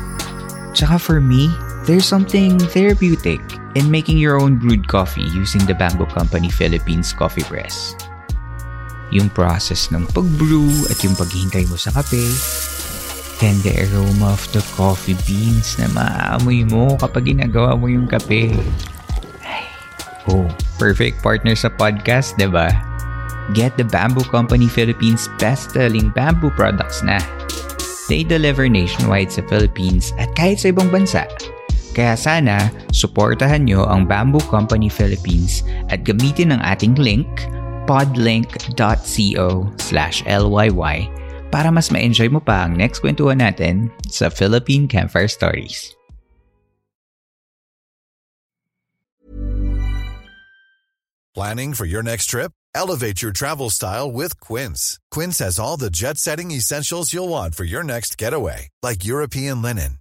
Tsaka 0.76 1.00
for 1.00 1.18
me, 1.24 1.48
there's 1.86 2.04
something 2.04 2.58
therapeutic 2.72 3.40
in 3.74 3.90
making 3.90 4.18
your 4.18 4.40
own 4.40 4.58
brewed 4.58 4.88
coffee 4.88 5.26
using 5.32 5.64
the 5.64 5.74
Bamboo 5.74 6.06
Company 6.06 6.50
Philippines 6.50 7.12
coffee 7.12 7.44
press. 7.46 7.96
Yung 9.10 9.30
process 9.30 9.90
ng 9.90 10.06
pag-brew 10.14 10.70
at 10.90 11.02
yung 11.02 11.18
paghihintay 11.18 11.66
mo 11.66 11.74
sa 11.74 11.90
kape, 11.90 12.30
and 13.40 13.56
the 13.64 13.72
aroma 13.88 14.36
of 14.36 14.44
the 14.52 14.60
coffee 14.76 15.16
beans 15.24 15.80
na 15.80 15.88
maaamoy 15.96 16.68
mo 16.68 16.94
kapag 17.00 17.32
ginagawa 17.32 17.74
mo 17.74 17.88
yung 17.88 18.06
kape. 18.06 18.52
Oh, 20.28 20.46
perfect 20.76 21.24
partner 21.24 21.56
sa 21.56 21.72
podcast, 21.72 22.36
di 22.36 22.46
ba? 22.46 22.70
Get 23.56 23.74
the 23.74 23.88
Bamboo 23.88 24.22
Company 24.28 24.70
Philippines 24.70 25.26
best-selling 25.40 26.12
bamboo 26.14 26.54
products 26.54 27.02
na. 27.02 27.18
They 28.06 28.22
deliver 28.22 28.68
nationwide 28.70 29.32
sa 29.32 29.42
Philippines 29.48 30.14
at 30.20 30.30
kahit 30.38 30.62
sa 30.62 30.70
ibang 30.70 30.92
bansa. 30.92 31.26
Kaya 31.90 32.14
sana, 32.14 32.70
suportahan 32.94 33.66
nyo 33.66 33.82
ang 33.86 34.06
Bamboo 34.06 34.42
Company 34.46 34.86
Philippines 34.86 35.66
at 35.90 36.06
gamitin 36.06 36.54
ang 36.54 36.62
ating 36.62 36.94
link 36.94 37.26
podlink.co 37.90 39.48
slash 39.82 40.22
LYY 40.22 40.96
para 41.50 41.68
mas 41.74 41.90
ma-enjoy 41.90 42.30
mo 42.30 42.38
pa 42.38 42.70
ang 42.70 42.78
next 42.78 43.02
kwentuhan 43.02 43.42
natin 43.42 43.90
sa 44.06 44.30
Philippine 44.30 44.86
Campfire 44.86 45.26
Stories. 45.26 45.90
Planning 51.30 51.78
for 51.78 51.86
your 51.86 52.02
next 52.02 52.26
trip? 52.26 52.50
Elevate 52.74 53.22
your 53.22 53.30
travel 53.30 53.70
style 53.70 54.10
with 54.10 54.38
Quince. 54.42 54.98
Quince 55.14 55.38
has 55.38 55.58
all 55.58 55.78
the 55.78 55.90
jet-setting 55.90 56.50
essentials 56.50 57.14
you'll 57.14 57.30
want 57.30 57.54
for 57.54 57.62
your 57.62 57.86
next 57.86 58.18
getaway, 58.18 58.68
like 58.82 59.06
European 59.06 59.62
linen, 59.62 59.99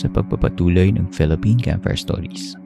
Sa 0.00 0.08
pagpapatuloy 0.08 0.96
ng 0.96 1.12
Philippine 1.12 1.60
Campfire 1.60 2.00
Stories. 2.00 2.56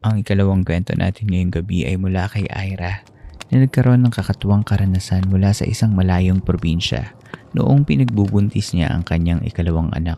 Ang 0.00 0.24
ikalawang 0.24 0.64
kwento 0.64 0.96
natin 0.96 1.28
ngayong 1.28 1.52
gabi 1.52 1.84
ay 1.84 2.00
mula 2.00 2.24
kay 2.32 2.48
Ira 2.48 3.04
na 3.52 3.60
nagkaroon 3.60 4.08
ng 4.08 4.12
kakatuwang 4.16 4.64
karanasan 4.64 5.28
mula 5.28 5.52
sa 5.52 5.68
isang 5.68 5.92
malayong 5.92 6.40
probinsya 6.40 7.12
noong 7.52 7.84
pinagbubuntis 7.84 8.72
niya 8.72 8.88
ang 8.88 9.04
kanyang 9.04 9.44
ikalawang 9.44 9.92
anak. 9.92 10.16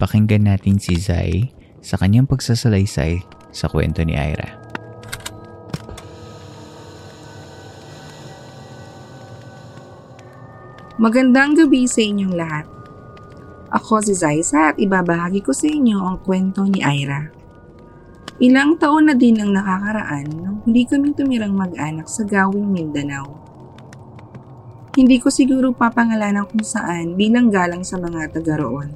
Pakinggan 0.00 0.48
natin 0.48 0.80
si 0.80 0.96
Zai 0.96 1.52
sa 1.84 2.00
kanyang 2.00 2.24
pagsasalaysay 2.24 3.20
sa 3.52 3.68
kwento 3.68 4.00
ni 4.00 4.16
Ira. 4.16 4.61
Magandang 11.00 11.56
gabi 11.56 11.88
sa 11.88 12.04
inyong 12.04 12.36
lahat. 12.36 12.68
Ako 13.72 14.04
si 14.04 14.12
Zaisa 14.12 14.68
at 14.68 14.76
ibabahagi 14.76 15.40
ko 15.40 15.48
sa 15.56 15.64
inyo 15.64 15.96
ang 15.96 16.20
kwento 16.20 16.68
ni 16.68 16.84
Ira. 16.84 17.32
Ilang 18.36 18.76
taon 18.76 19.08
na 19.08 19.16
din 19.16 19.40
ang 19.40 19.56
nakakaraan 19.56 20.28
nang 20.28 20.60
huli 20.68 20.84
kaming 20.84 21.16
tumirang 21.16 21.56
mag-anak 21.56 22.04
sa 22.12 22.28
gawing 22.28 22.68
Mindanao. 22.68 23.24
Hindi 24.92 25.16
ko 25.16 25.32
siguro 25.32 25.72
papangalanan 25.72 26.44
kung 26.44 26.60
saan 26.60 27.16
bilang 27.16 27.48
galang 27.48 27.88
sa 27.88 27.96
mga 27.96 28.28
taga 28.28 28.60
roon. 28.60 28.92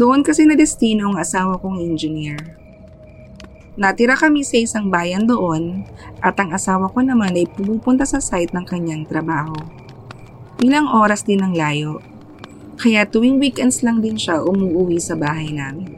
Doon 0.00 0.24
kasi 0.24 0.48
na 0.48 0.56
destino 0.56 1.12
ang 1.12 1.20
asawa 1.20 1.60
kong 1.60 1.76
engineer. 1.76 2.40
Natira 3.76 4.16
kami 4.16 4.40
sa 4.40 4.56
isang 4.56 4.88
bayan 4.88 5.28
doon 5.28 5.84
at 6.24 6.40
ang 6.40 6.56
asawa 6.56 6.88
ko 6.88 7.04
naman 7.04 7.36
ay 7.36 7.44
pumupunta 7.52 8.08
sa 8.08 8.16
site 8.16 8.56
ng 8.56 8.64
kanyang 8.64 9.04
trabaho. 9.04 9.84
Ilang 10.64 10.88
oras 10.88 11.24
din 11.24 11.44
ang 11.44 11.52
layo 11.52 12.00
kaya 12.76 13.08
tuwing 13.08 13.40
weekends 13.40 13.80
lang 13.80 14.04
din 14.04 14.20
siya 14.20 14.44
umuwi 14.44 15.00
sa 15.00 15.16
bahay 15.16 15.48
namin. 15.48 15.88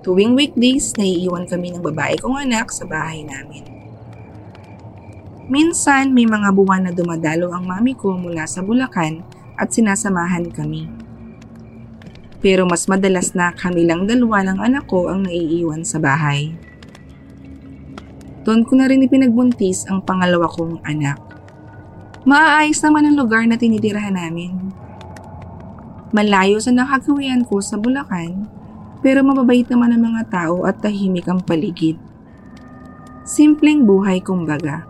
Tuwing 0.00 0.32
weekdays, 0.32 0.96
naiiwan 0.96 1.44
kami 1.44 1.76
ng 1.76 1.84
babae 1.84 2.16
kong 2.16 2.40
anak 2.48 2.72
sa 2.72 2.88
bahay 2.88 3.20
namin. 3.28 3.60
Minsan, 5.52 6.16
may 6.16 6.24
mga 6.24 6.48
buwan 6.56 6.88
na 6.88 6.92
dumadalo 6.96 7.52
ang 7.52 7.68
mami 7.68 7.92
ko 7.92 8.16
mula 8.16 8.48
sa 8.48 8.64
Bulacan 8.64 9.20
at 9.60 9.68
sinasamahan 9.68 10.48
kami. 10.48 10.88
Pero 12.40 12.64
mas 12.64 12.88
madalas 12.88 13.36
na 13.36 13.52
kami 13.52 13.84
lang 13.84 14.08
dalawa 14.08 14.40
ng 14.48 14.58
anak 14.64 14.88
ko 14.88 15.12
ang 15.12 15.28
naiiwan 15.28 15.84
sa 15.84 16.00
bahay. 16.00 16.56
Doon 18.48 18.64
ko 18.64 18.80
na 18.80 18.88
rin 18.88 19.04
ipinagbuntis 19.04 19.84
ang 19.92 20.00
pangalawa 20.00 20.48
kong 20.48 20.80
anak. 20.88 21.27
Maaayos 22.26 22.82
naman 22.82 23.06
ang 23.06 23.14
lugar 23.14 23.46
na 23.46 23.54
tinitirahan 23.54 24.18
namin. 24.18 24.74
Malayo 26.10 26.58
sa 26.58 26.74
nakagawian 26.74 27.46
ko 27.46 27.62
sa 27.62 27.78
Bulacan, 27.78 28.48
pero 29.04 29.22
mababait 29.22 29.68
naman 29.70 29.94
ang 29.94 30.02
mga 30.10 30.22
tao 30.26 30.66
at 30.66 30.82
tahimik 30.82 31.30
ang 31.30 31.38
paligid. 31.38 31.94
Simpleng 33.22 33.86
buhay 33.86 34.18
kumbaga. 34.18 34.88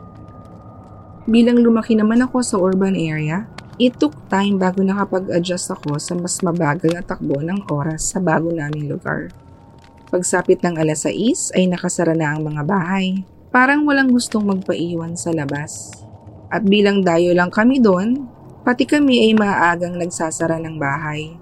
Bilang 1.28 1.60
lumaki 1.60 1.92
naman 1.92 2.24
ako 2.24 2.40
sa 2.40 2.56
urban 2.56 2.96
area, 2.96 3.44
it 3.76 4.00
took 4.00 4.16
time 4.32 4.56
bago 4.56 4.80
nakapag-adjust 4.80 5.68
ako 5.74 6.00
sa 6.00 6.16
mas 6.16 6.40
mabagal 6.40 6.96
na 6.96 7.04
takbo 7.04 7.42
ng 7.44 7.68
oras 7.68 8.14
sa 8.14 8.22
bago 8.22 8.48
naming 8.48 8.88
lugar. 8.88 9.28
Pagsapit 10.08 10.64
ng 10.64 10.80
alas 10.80 11.04
6 11.04 11.52
ay 11.52 11.68
nakasara 11.68 12.16
na 12.16 12.32
ang 12.32 12.46
mga 12.46 12.64
bahay. 12.64 13.26
Parang 13.52 13.84
walang 13.84 14.08
gustong 14.08 14.48
magpaiwan 14.48 15.18
sa 15.18 15.34
labas. 15.34 15.97
At 16.48 16.64
bilang 16.64 17.04
dayo 17.04 17.36
lang 17.36 17.52
kami 17.52 17.80
doon, 17.80 18.38
Pati 18.68 18.84
kami 18.84 19.24
ay 19.24 19.32
maagang 19.32 19.96
nagsasara 19.96 20.60
ng 20.60 20.76
bahay. 20.76 21.32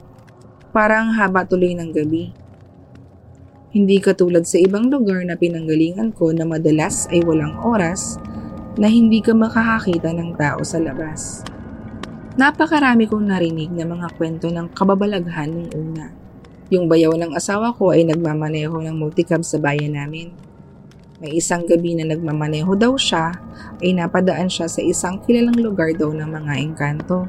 Parang 0.70 1.10
haba 1.10 1.42
tuloy 1.42 1.74
ng 1.74 1.90
gabi. 1.90 2.30
Hindi 3.74 3.98
katulad 3.98 4.46
sa 4.46 4.62
ibang 4.62 4.86
lugar 4.86 5.26
na 5.26 5.34
pinanggalingan 5.34 6.14
ko 6.14 6.30
na 6.30 6.46
madalas 6.46 7.10
ay 7.10 7.26
walang 7.26 7.58
oras 7.66 8.22
na 8.78 8.86
hindi 8.86 9.18
ka 9.18 9.34
makakakita 9.34 10.14
ng 10.14 10.38
tao 10.38 10.62
sa 10.62 10.78
labas. 10.78 11.42
Napakarami 12.38 13.10
kong 13.10 13.26
narinig 13.26 13.74
na 13.74 13.90
mga 13.90 14.06
kwento 14.14 14.46
ng 14.46 14.70
kababalaghan 14.70 15.50
nung 15.50 15.70
una. 15.74 16.14
Yung 16.70 16.86
bayaw 16.86 17.10
ng 17.18 17.34
asawa 17.34 17.74
ko 17.74 17.90
ay 17.90 18.06
nagmamaneho 18.06 18.78
ng 18.86 18.94
multicab 18.94 19.42
sa 19.42 19.58
bayan 19.58 19.98
namin. 19.98 20.30
May 21.16 21.40
isang 21.40 21.64
gabi 21.64 21.96
na 21.96 22.04
nagmamaneho 22.12 22.76
daw 22.76 22.92
siya 23.00 23.32
ay 23.80 23.96
napadaan 23.96 24.52
siya 24.52 24.68
sa 24.68 24.84
isang 24.84 25.16
kilalang 25.24 25.56
lugar 25.56 25.96
daw 25.96 26.12
ng 26.12 26.28
mga 26.28 26.52
engkanto. 26.60 27.24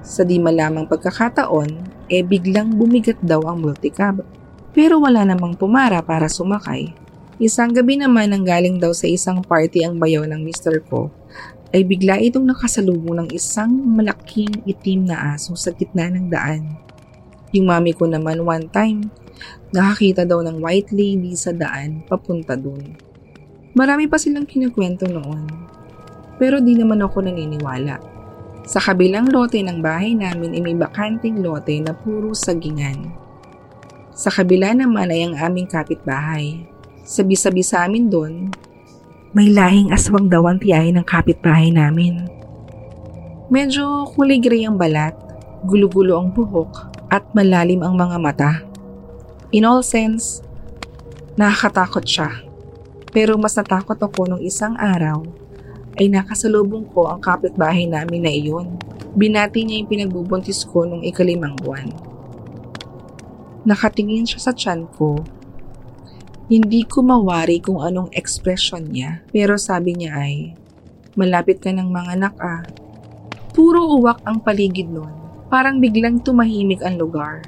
Sa 0.00 0.24
di 0.24 0.40
malamang 0.40 0.88
pagkakataon, 0.88 1.68
eh 2.08 2.24
biglang 2.24 2.72
bumigat 2.72 3.20
daw 3.20 3.44
ang 3.44 3.60
multicab. 3.60 4.24
Pero 4.72 5.04
wala 5.04 5.28
namang 5.28 5.60
pumara 5.60 6.00
para 6.00 6.24
sumakay. 6.24 6.96
Isang 7.36 7.76
gabi 7.76 8.00
naman 8.00 8.32
nang 8.32 8.48
galing 8.48 8.80
daw 8.80 8.96
sa 8.96 9.04
isang 9.04 9.44
party 9.44 9.84
ang 9.84 10.00
bayaw 10.00 10.24
ng 10.24 10.40
mister 10.40 10.80
ko, 10.88 11.12
ay 11.76 11.84
bigla 11.84 12.16
itong 12.24 12.48
nakasalubong 12.48 13.20
ng 13.20 13.28
isang 13.36 13.68
malaking 13.68 14.64
itim 14.64 15.04
na 15.04 15.36
aso 15.36 15.52
sa 15.52 15.68
gitna 15.76 16.08
ng 16.08 16.32
daan. 16.32 16.80
Yung 17.52 17.68
mami 17.68 17.92
ko 17.92 18.08
naman 18.08 18.40
one 18.40 18.72
time, 18.72 19.12
nakakita 19.68 20.24
daw 20.24 20.40
ng 20.40 20.64
white 20.64 20.88
lady 20.96 21.36
sa 21.36 21.52
daan 21.52 22.00
papunta 22.08 22.56
dun. 22.56 23.07
Marami 23.76 24.08
pa 24.08 24.16
silang 24.16 24.48
kinukwento 24.48 25.04
noon. 25.04 25.44
Pero 26.40 26.62
di 26.62 26.78
naman 26.78 27.02
ako 27.04 27.26
naniniwala. 27.26 27.98
Sa 28.68 28.80
kabilang 28.80 29.28
lote 29.32 29.60
ng 29.64 29.80
bahay 29.80 30.12
namin 30.12 30.52
ay 30.52 30.60
may 30.60 30.76
bakanting 30.76 31.40
lote 31.40 31.72
na 31.80 31.96
puro 31.96 32.36
sagingan. 32.36 33.12
Sa 34.12 34.28
kabila 34.28 34.76
naman 34.76 35.08
ay 35.08 35.24
ang 35.24 35.34
aming 35.36 35.68
kapitbahay. 35.68 36.68
Sabi-sabi 37.04 37.64
sa 37.64 37.88
amin 37.88 38.12
doon, 38.12 38.52
may 39.36 39.52
lahing 39.52 39.92
aswang 39.92 40.28
daw 40.28 40.48
ang 40.48 40.60
tiyahin 40.60 40.96
ng 41.00 41.06
kapitbahay 41.06 41.68
namin. 41.72 42.28
Medyo 43.48 44.12
kulay 44.12 44.40
gray 44.40 44.68
ang 44.68 44.76
balat, 44.76 45.16
gulo-gulo 45.64 46.20
ang 46.20 46.28
buhok, 46.32 46.92
at 47.08 47.24
malalim 47.32 47.80
ang 47.80 47.96
mga 47.96 48.16
mata. 48.20 48.52
In 49.52 49.64
all 49.64 49.80
sense, 49.80 50.44
nakakatakot 51.40 52.04
siya. 52.04 52.47
Pero 53.10 53.40
mas 53.40 53.56
natakot 53.56 53.96
ako 53.96 54.28
nung 54.28 54.42
isang 54.44 54.76
araw 54.76 55.24
ay 55.98 56.06
nakasalubong 56.12 56.86
ko 56.94 57.10
ang 57.10 57.18
kapitbahay 57.18 57.88
namin 57.88 58.22
na 58.22 58.32
iyon. 58.32 58.78
Binati 59.18 59.66
niya 59.66 59.82
yung 59.82 59.90
pinagbubuntis 59.90 60.62
ko 60.62 60.86
nung 60.86 61.02
ikalimang 61.02 61.58
buwan. 61.58 61.90
Nakatingin 63.66 64.28
siya 64.28 64.40
sa 64.40 64.52
tiyan 64.54 64.86
ko. 64.94 65.18
Hindi 66.48 66.86
ko 66.88 67.04
mawari 67.04 67.60
kung 67.60 67.82
anong 67.82 68.14
ekspresyon 68.14 68.94
niya 68.94 69.20
pero 69.28 69.58
sabi 69.60 69.92
niya 69.98 70.12
ay, 70.16 70.56
Malapit 71.18 71.58
ka 71.58 71.74
ng 71.74 71.90
mga 71.90 72.14
anak 72.14 72.34
ah. 72.38 72.62
Puro 73.50 73.98
uwak 73.98 74.22
ang 74.22 74.38
paligid 74.38 74.86
nun. 74.86 75.10
Parang 75.50 75.82
biglang 75.82 76.22
tumahimik 76.22 76.78
ang 76.86 76.94
lugar. 76.94 77.42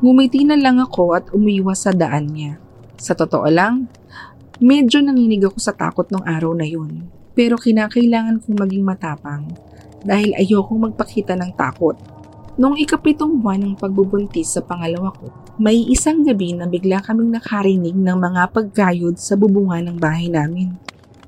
Ngumiti 0.00 0.48
na 0.48 0.56
lang 0.56 0.80
ako 0.80 1.12
at 1.12 1.28
umiwas 1.36 1.84
sa 1.84 1.92
daan 1.92 2.32
niya. 2.32 2.56
Sa 2.96 3.12
totoo 3.12 3.44
lang, 3.52 3.92
Medyo 4.56 5.04
nanginig 5.04 5.44
ako 5.44 5.60
sa 5.60 5.76
takot 5.76 6.08
ng 6.08 6.24
araw 6.24 6.56
na 6.56 6.64
yun. 6.64 7.12
Pero 7.36 7.60
kinakailangan 7.60 8.40
kong 8.40 8.56
maging 8.56 8.88
matapang 8.88 9.44
dahil 10.00 10.32
ayokong 10.32 10.88
magpakita 10.88 11.36
ng 11.36 11.52
takot. 11.52 11.92
Noong 12.56 12.80
ikapitong 12.80 13.36
buwan 13.44 13.60
ng 13.60 13.74
pagbubuntis 13.76 14.56
sa 14.56 14.64
pangalawa 14.64 15.12
ko, 15.12 15.28
may 15.60 15.76
isang 15.92 16.24
gabi 16.24 16.56
na 16.56 16.64
bigla 16.64 17.04
kaming 17.04 17.36
nakarinig 17.36 17.92
ng 17.92 18.16
mga 18.16 18.48
pagkayod 18.56 19.20
sa 19.20 19.36
bubungan 19.36 19.92
ng 19.92 20.00
bahay 20.00 20.32
namin. 20.32 20.72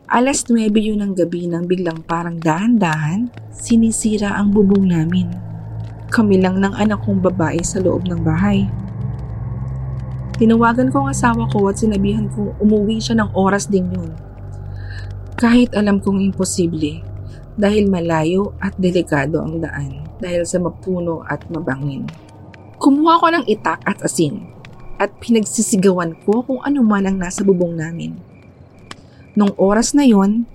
Alas 0.09 0.49
9 0.49 0.73
yun 0.73 1.05
ng 1.05 1.13
gabi 1.13 1.45
nang 1.53 1.69
biglang 1.69 2.01
parang 2.01 2.41
dahan-dahan, 2.41 3.29
sinisira 3.53 4.41
ang 4.41 4.57
bubong 4.57 4.89
namin. 4.89 5.29
Kami 6.09 6.41
lang 6.41 6.65
ng 6.65 6.73
anak 6.73 7.05
kong 7.05 7.21
babae 7.21 7.61
sa 7.61 7.77
loob 7.85 8.09
ng 8.09 8.25
bahay. 8.25 8.65
Tinawagan 10.39 10.95
ko 10.95 11.03
ang 11.03 11.11
asawa 11.11 11.51
ko 11.51 11.67
at 11.67 11.83
sinabihan 11.83 12.31
kong 12.31 12.63
umuwi 12.63 13.03
siya 13.03 13.19
ng 13.19 13.35
oras 13.35 13.67
din 13.67 13.91
yun. 13.91 14.15
Kahit 15.35 15.75
alam 15.75 15.99
kong 15.99 16.23
imposible 16.23 17.03
dahil 17.59 17.91
malayo 17.91 18.55
at 18.63 18.71
delikado 18.79 19.43
ang 19.43 19.59
daan 19.59 20.07
dahil 20.23 20.47
sa 20.47 20.63
mapuno 20.63 21.27
at 21.27 21.43
mabangin. 21.51 22.07
Kumuha 22.79 23.19
ko 23.19 23.27
ng 23.35 23.45
itak 23.51 23.83
at 23.83 23.99
asin 24.07 24.47
at 25.03 25.11
pinagsisigawan 25.19 26.15
ko 26.23 26.47
kung 26.47 26.63
ano 26.63 26.87
man 26.87 27.11
ang 27.11 27.19
nasa 27.19 27.43
bubong 27.43 27.75
namin. 27.75 28.15
Nung 29.35 29.51
oras 29.59 29.91
na 29.95 30.07
yon, 30.07 30.47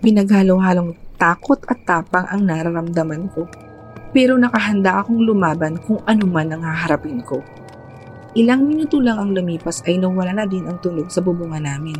pinaghalo-halong 0.00 0.96
takot 1.20 1.60
at 1.68 1.80
tapang 1.84 2.24
ang 2.28 2.44
nararamdaman 2.44 3.28
ko. 3.32 3.44
Pero 4.16 4.40
nakahanda 4.40 5.04
akong 5.04 5.20
lumaban 5.20 5.76
kung 5.84 6.00
ano 6.08 6.24
man 6.24 6.52
ang 6.52 6.64
haharapin 6.64 7.20
ko. 7.20 7.44
Ilang 8.36 8.68
minuto 8.68 9.00
lang 9.00 9.16
ang 9.16 9.32
lumipas 9.32 9.80
ay 9.88 9.96
nawala 9.96 10.36
na 10.36 10.44
din 10.44 10.68
ang 10.68 10.76
tulog 10.84 11.08
sa 11.08 11.24
bubungan 11.24 11.64
namin. 11.64 11.96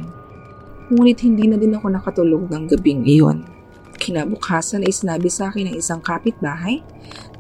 Ngunit 0.93 1.25
hindi 1.25 1.49
na 1.49 1.57
din 1.57 1.73
ako 1.73 1.89
nakatulog 1.89 2.53
ng 2.53 2.69
gabing 2.69 3.09
iyon. 3.09 3.49
Kinabukasan 3.97 4.85
ay 4.85 4.93
sinabi 4.93 5.33
sa 5.33 5.49
akin 5.49 5.73
ng 5.73 5.77
isang 5.81 6.05
kapitbahay 6.05 6.85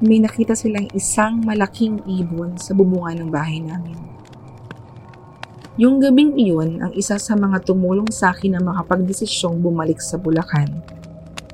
na 0.01 0.05
may 0.09 0.17
nakita 0.25 0.57
silang 0.57 0.89
isang 0.97 1.45
malaking 1.45 2.01
ibon 2.09 2.57
sa 2.57 2.73
bubungan 2.73 3.21
ng 3.21 3.29
bahay 3.29 3.61
namin. 3.61 4.01
Yung 5.77 6.01
gabing 6.01 6.41
iyon 6.41 6.81
ang 6.81 6.93
isa 6.97 7.21
sa 7.21 7.37
mga 7.37 7.69
tumulong 7.69 8.09
sa 8.09 8.33
akin 8.33 8.57
na 8.57 8.65
makapagdesisyong 8.65 9.61
bumalik 9.61 10.01
sa 10.01 10.17
Bulacan 10.17 10.97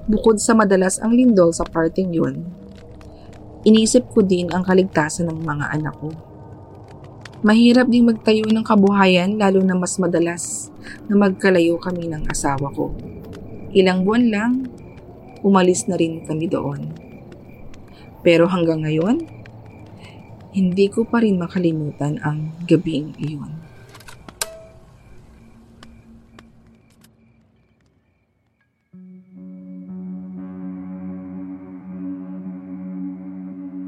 Bukod 0.03 0.43
sa 0.43 0.51
madalas 0.51 0.99
ang 0.99 1.15
lindol 1.15 1.55
sa 1.55 1.63
parting 1.63 2.11
yun, 2.11 2.43
inisip 3.63 4.11
ko 4.11 4.19
din 4.19 4.51
ang 4.51 4.67
kaligtasan 4.67 5.31
ng 5.31 5.47
mga 5.47 5.79
anak 5.79 5.95
ko. 6.03 6.11
Mahirap 7.43 7.91
ding 7.91 8.07
magtayo 8.07 8.47
ng 8.47 8.63
kabuhayan 8.63 9.35
lalo 9.35 9.67
na 9.67 9.75
mas 9.75 9.99
madalas 9.99 10.71
na 11.11 11.19
magkalayo 11.19 11.75
kami 11.75 12.07
ng 12.07 12.31
asawa 12.31 12.71
ko. 12.71 12.95
Ilang 13.75 14.07
buwan 14.07 14.25
lang, 14.31 14.53
umalis 15.43 15.91
na 15.91 15.99
rin 15.99 16.23
kami 16.23 16.47
doon. 16.47 16.95
Pero 18.23 18.47
hanggang 18.47 18.87
ngayon, 18.87 19.27
hindi 20.55 20.87
ko 20.87 21.03
pa 21.03 21.19
rin 21.19 21.35
makalimutan 21.35 22.23
ang 22.23 22.55
gabing 22.71 23.11
iyon. 23.19 23.51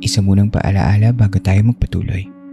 Isa 0.02 0.18
munang 0.18 0.50
paalaala 0.50 1.14
bago 1.14 1.38
tayo 1.38 1.70
magpatuloy. 1.70 2.43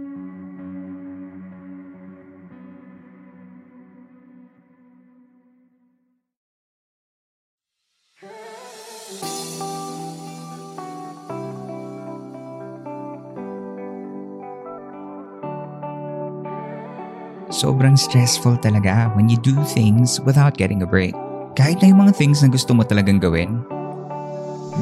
Sobrang 17.62 17.94
stressful 17.94 18.58
talaga 18.58 19.14
when 19.14 19.30
you 19.30 19.38
do 19.38 19.54
things 19.70 20.18
without 20.26 20.58
getting 20.58 20.82
a 20.82 20.88
break. 20.88 21.14
Kahit 21.54 21.78
na 21.78 21.94
yung 21.94 22.02
mga 22.02 22.18
things 22.18 22.42
na 22.42 22.50
gusto 22.50 22.74
mo 22.74 22.82
talagang 22.82 23.22
gawin. 23.22 23.62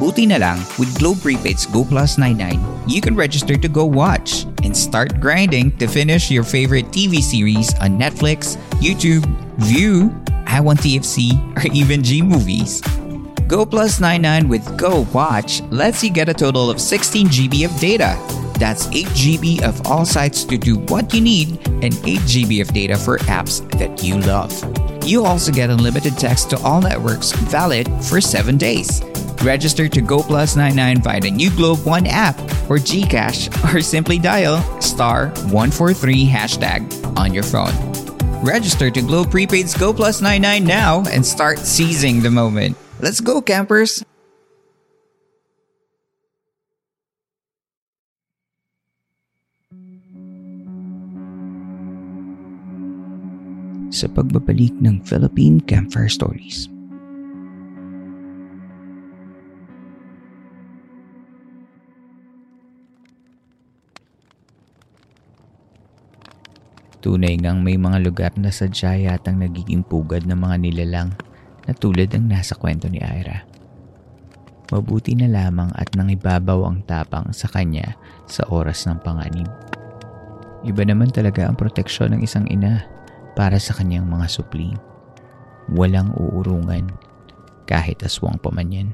Buti 0.01 0.25
na 0.25 0.41
lang, 0.41 0.57
with 0.81 0.89
Globe 0.97 1.21
Prepaid's 1.21 1.69
Go 1.69 1.85
Plus 1.85 2.17
99, 2.17 2.57
you 2.89 3.05
can 3.05 3.13
register 3.13 3.61
to 3.61 3.69
go 3.69 3.85
watch 3.85 4.49
and 4.65 4.73
start 4.73 5.21
grinding 5.21 5.77
to 5.77 5.85
finish 5.85 6.33
your 6.33 6.41
favorite 6.41 6.89
TV 6.89 7.21
series 7.21 7.77
on 7.85 8.01
Netflix, 8.01 8.57
YouTube, 8.81 9.29
View, 9.61 10.09
I 10.49 10.65
Want 10.65 10.81
TFC, 10.81 11.37
or 11.61 11.69
even 11.77 12.01
G 12.01 12.25
Movies. 12.25 12.81
Go 13.45 13.69
Plus 13.69 14.01
99 14.01 14.49
with 14.49 14.65
Go 14.81 15.05
Watch 15.13 15.61
lets 15.69 16.01
you 16.01 16.09
get 16.09 16.33
a 16.33 16.37
total 16.37 16.73
of 16.73 16.81
16 16.81 17.29
GB 17.29 17.69
of 17.69 17.77
data. 17.77 18.17
That's 18.61 18.87
8 18.89 19.07
GB 19.07 19.63
of 19.63 19.87
all 19.87 20.05
sites 20.05 20.45
to 20.45 20.59
do 20.59 20.77
what 20.77 21.15
you 21.15 21.23
need 21.23 21.67
and 21.67 21.95
8 22.05 22.21
GB 22.29 22.61
of 22.61 22.69
data 22.75 22.95
for 22.95 23.17
apps 23.21 23.67
that 23.79 24.05
you 24.05 24.21
love. 24.21 24.53
You 25.03 25.25
also 25.25 25.51
get 25.51 25.71
unlimited 25.71 26.19
text 26.19 26.51
to 26.51 26.59
all 26.61 26.83
networks 26.83 27.33
valid 27.33 27.89
for 28.05 28.21
7 28.21 28.59
days. 28.59 29.03
Register 29.43 29.89
to 29.89 30.03
Go 30.03 30.23
Plus 30.23 30.57
99 30.57 31.01
via 31.01 31.21
the 31.23 31.31
new 31.31 31.51
Globe 31.51 31.87
One 31.87 32.07
app 32.07 32.39
or 32.69 32.77
GCash 32.77 33.75
or 33.75 33.81
simply 33.81 34.19
dial 34.19 34.61
star 34.83 35.29
143 35.49 36.29
hashtag 36.29 37.17
on 37.17 37.33
your 37.33 37.43
phone. 37.43 37.73
Register 38.45 38.91
to 38.91 39.01
Globe 39.01 39.31
Prepaid's 39.31 39.75
Go 39.75 39.95
Plus 39.95 40.21
99 40.21 40.65
now 40.65 41.03
and 41.11 41.25
start 41.25 41.59
seizing 41.59 42.21
the 42.21 42.31
moment. 42.31 42.77
Let's 43.01 43.21
go, 43.21 43.41
campers! 43.41 44.05
Sa 53.91 54.07
pagbabalik 54.07 54.71
ng 54.79 55.03
Philippine 55.03 55.59
Campfire 55.67 56.07
Stories. 56.07 56.71
Tunay 67.03 67.35
ngang 67.43 67.67
may 67.67 67.75
mga 67.75 67.99
lugar 68.07 68.31
na 68.39 68.55
sadya 68.55 68.95
yatang 68.95 69.43
nagiging 69.43 69.83
pugad 69.83 70.23
ng 70.23 70.39
mga 70.39 70.57
nilalang 70.63 71.11
na 71.67 71.75
tulad 71.75 72.15
ng 72.15 72.31
nasa 72.31 72.55
kwento 72.55 72.87
ni 72.87 73.03
Ira. 73.03 73.43
Mabuti 74.71 75.19
na 75.19 75.27
lamang 75.27 75.75
at 75.75 75.91
nangibabaw 75.99 76.63
ang 76.63 76.87
tapang 76.87 77.27
sa 77.35 77.51
kanya 77.51 77.99
sa 78.31 78.47
oras 78.55 78.87
ng 78.87 79.03
panganib. 79.03 79.51
Iba 80.63 80.87
naman 80.87 81.11
talaga 81.11 81.51
ang 81.51 81.59
proteksyon 81.59 82.15
ng 82.15 82.23
isang 82.23 82.47
ina 82.47 83.00
para 83.35 83.59
sa 83.59 83.77
kanyang 83.77 84.07
mga 84.07 84.27
supling. 84.31 84.79
Walang 85.71 86.11
uurungan 86.19 86.91
kahit 87.71 88.03
aswang 88.03 88.39
pa 88.43 88.51
man 88.51 88.71
yan. 88.75 88.91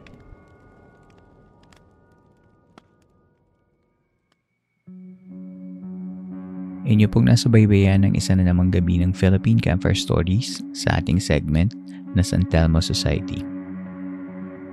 Inyo 6.86 7.10
pong 7.10 7.26
nasa 7.26 7.50
baybayan 7.50 8.06
ng 8.06 8.14
isa 8.14 8.38
na 8.38 8.46
namang 8.46 8.70
gabi 8.70 9.02
ng 9.02 9.10
Philippine 9.10 9.58
Campfire 9.58 9.98
Stories 9.98 10.62
sa 10.70 11.02
ating 11.02 11.18
segment 11.18 11.74
na 12.14 12.22
San 12.22 12.46
Telmo 12.46 12.78
Society. 12.78 13.42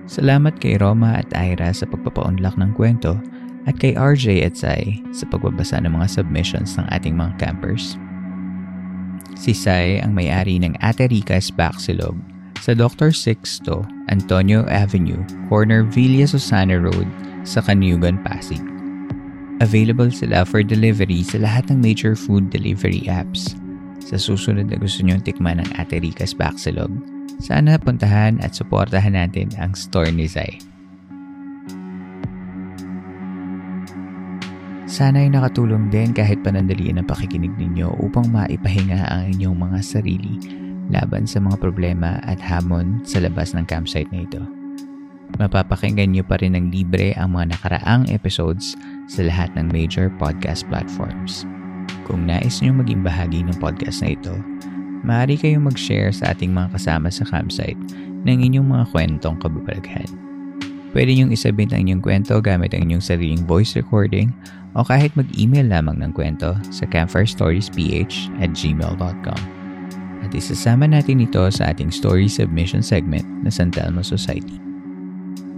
Salamat 0.06 0.62
kay 0.62 0.78
Roma 0.78 1.18
at 1.18 1.32
Ira 1.34 1.74
sa 1.74 1.90
pagpapaunlak 1.90 2.54
ng 2.62 2.78
kwento 2.78 3.18
at 3.66 3.80
kay 3.82 3.98
RJ 3.98 4.46
at 4.46 4.54
Sai 4.54 5.02
sa 5.10 5.26
pagbabasa 5.26 5.82
ng 5.82 5.90
mga 5.90 6.22
submissions 6.22 6.78
ng 6.78 6.86
ating 6.94 7.18
mga 7.18 7.34
campers. 7.42 7.98
Si 9.38 9.52
Sai 9.52 10.00
ang 10.00 10.14
may-ari 10.14 10.62
ng 10.62 10.78
Ate 10.80 11.10
Rica's 11.10 11.50
Baxilog 11.50 12.16
sa 12.64 12.72
Dr. 12.72 13.12
Sixto 13.12 13.84
Antonio 14.08 14.64
Avenue, 14.72 15.20
corner 15.52 15.84
Villa 15.84 16.24
Susana 16.24 16.80
Road 16.80 17.08
sa 17.44 17.60
Kanyugan, 17.60 18.20
Pasig. 18.24 18.62
Available 19.60 20.10
sila 20.10 20.48
for 20.48 20.64
delivery 20.64 21.22
sa 21.24 21.40
lahat 21.44 21.68
ng 21.72 21.80
major 21.84 22.16
food 22.16 22.50
delivery 22.50 23.04
apps. 23.12 23.56
Sa 24.04 24.20
susunod 24.20 24.72
na 24.72 24.80
gusto 24.80 25.04
nyong 25.04 25.24
tikman 25.24 25.60
ng 25.64 25.70
Ate 25.76 26.00
Rica's 26.00 26.36
Baxilog, 26.36 26.92
sana 27.44 27.76
puntahan 27.80 28.40
at 28.40 28.56
suportahan 28.56 29.16
natin 29.16 29.52
ang 29.60 29.76
store 29.76 30.12
ni 30.12 30.28
Zai. 30.28 30.73
Sana 34.94 35.26
ay 35.26 35.34
nakatulong 35.34 35.90
din 35.90 36.14
kahit 36.14 36.46
panandalian 36.46 37.02
ang 37.02 37.10
pakikinig 37.10 37.50
ninyo 37.58 37.98
upang 37.98 38.30
maipahinga 38.30 39.10
ang 39.10 39.34
inyong 39.34 39.58
mga 39.58 39.80
sarili 39.82 40.38
laban 40.94 41.26
sa 41.26 41.42
mga 41.42 41.58
problema 41.58 42.22
at 42.30 42.38
hamon 42.38 43.02
sa 43.02 43.18
labas 43.18 43.58
ng 43.58 43.66
campsite 43.66 44.06
na 44.14 44.22
ito. 44.22 44.38
Mapapakinggan 45.42 46.14
nyo 46.14 46.22
pa 46.22 46.38
rin 46.38 46.54
ng 46.54 46.70
libre 46.70 47.18
ang 47.18 47.34
mga 47.34 47.58
nakaraang 47.58 48.06
episodes 48.14 48.78
sa 49.10 49.26
lahat 49.26 49.50
ng 49.58 49.74
major 49.74 50.14
podcast 50.22 50.62
platforms. 50.70 51.42
Kung 52.06 52.30
nais 52.30 52.62
nyo 52.62 52.78
maging 52.78 53.02
bahagi 53.02 53.42
ng 53.42 53.58
podcast 53.58 54.06
na 54.06 54.14
ito, 54.14 54.38
maaari 55.02 55.42
kayong 55.42 55.74
mag-share 55.74 56.14
sa 56.14 56.38
ating 56.38 56.54
mga 56.54 56.70
kasama 56.78 57.10
sa 57.10 57.26
campsite 57.26 57.82
ng 58.30 58.38
inyong 58.46 58.70
mga 58.70 58.86
kwentong 58.94 59.42
kababalaghan. 59.42 60.33
Pwede 60.94 61.10
nyong 61.18 61.34
isabit 61.34 61.74
ang 61.74 61.90
inyong 61.90 62.06
kwento 62.06 62.38
gamit 62.38 62.78
ang 62.78 62.86
inyong 62.86 63.02
sariling 63.02 63.44
voice 63.50 63.74
recording 63.74 64.30
o 64.78 64.86
kahit 64.86 65.10
mag-email 65.18 65.66
lamang 65.66 65.98
ng 65.98 66.14
kwento 66.14 66.54
sa 66.70 66.86
campfirestoriesph 66.86 67.74
at 68.38 68.54
gmail.com. 68.54 69.42
At 70.24 70.32
isasama 70.32 70.88
natin 70.88 71.26
ito 71.26 71.42
sa 71.50 71.74
ating 71.74 71.90
story 71.90 72.30
submission 72.30 72.86
segment 72.86 73.26
na 73.42 73.50
San 73.50 73.74
Telmo 73.74 74.06
Society. 74.06 74.62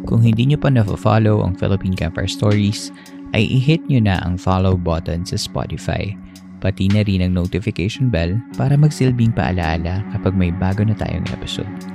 Kung 0.08 0.24
hindi 0.24 0.48
nyo 0.48 0.58
pa 0.58 0.72
na-follow 0.72 1.44
ang 1.44 1.54
Philippine 1.60 2.00
Campfire 2.00 2.32
Stories, 2.32 2.90
ay 3.36 3.44
i-hit 3.44 3.84
nyo 3.92 4.00
na 4.00 4.24
ang 4.24 4.40
follow 4.40 4.80
button 4.80 5.28
sa 5.28 5.36
Spotify, 5.36 6.16
pati 6.64 6.88
na 6.88 7.04
rin 7.04 7.26
ang 7.26 7.36
notification 7.36 8.08
bell 8.08 8.40
para 8.56 8.80
magsilbing 8.80 9.36
paalaala 9.36 10.00
kapag 10.16 10.34
may 10.38 10.54
bago 10.56 10.86
na 10.88 10.96
tayong 10.96 11.28
episode. 11.36 11.95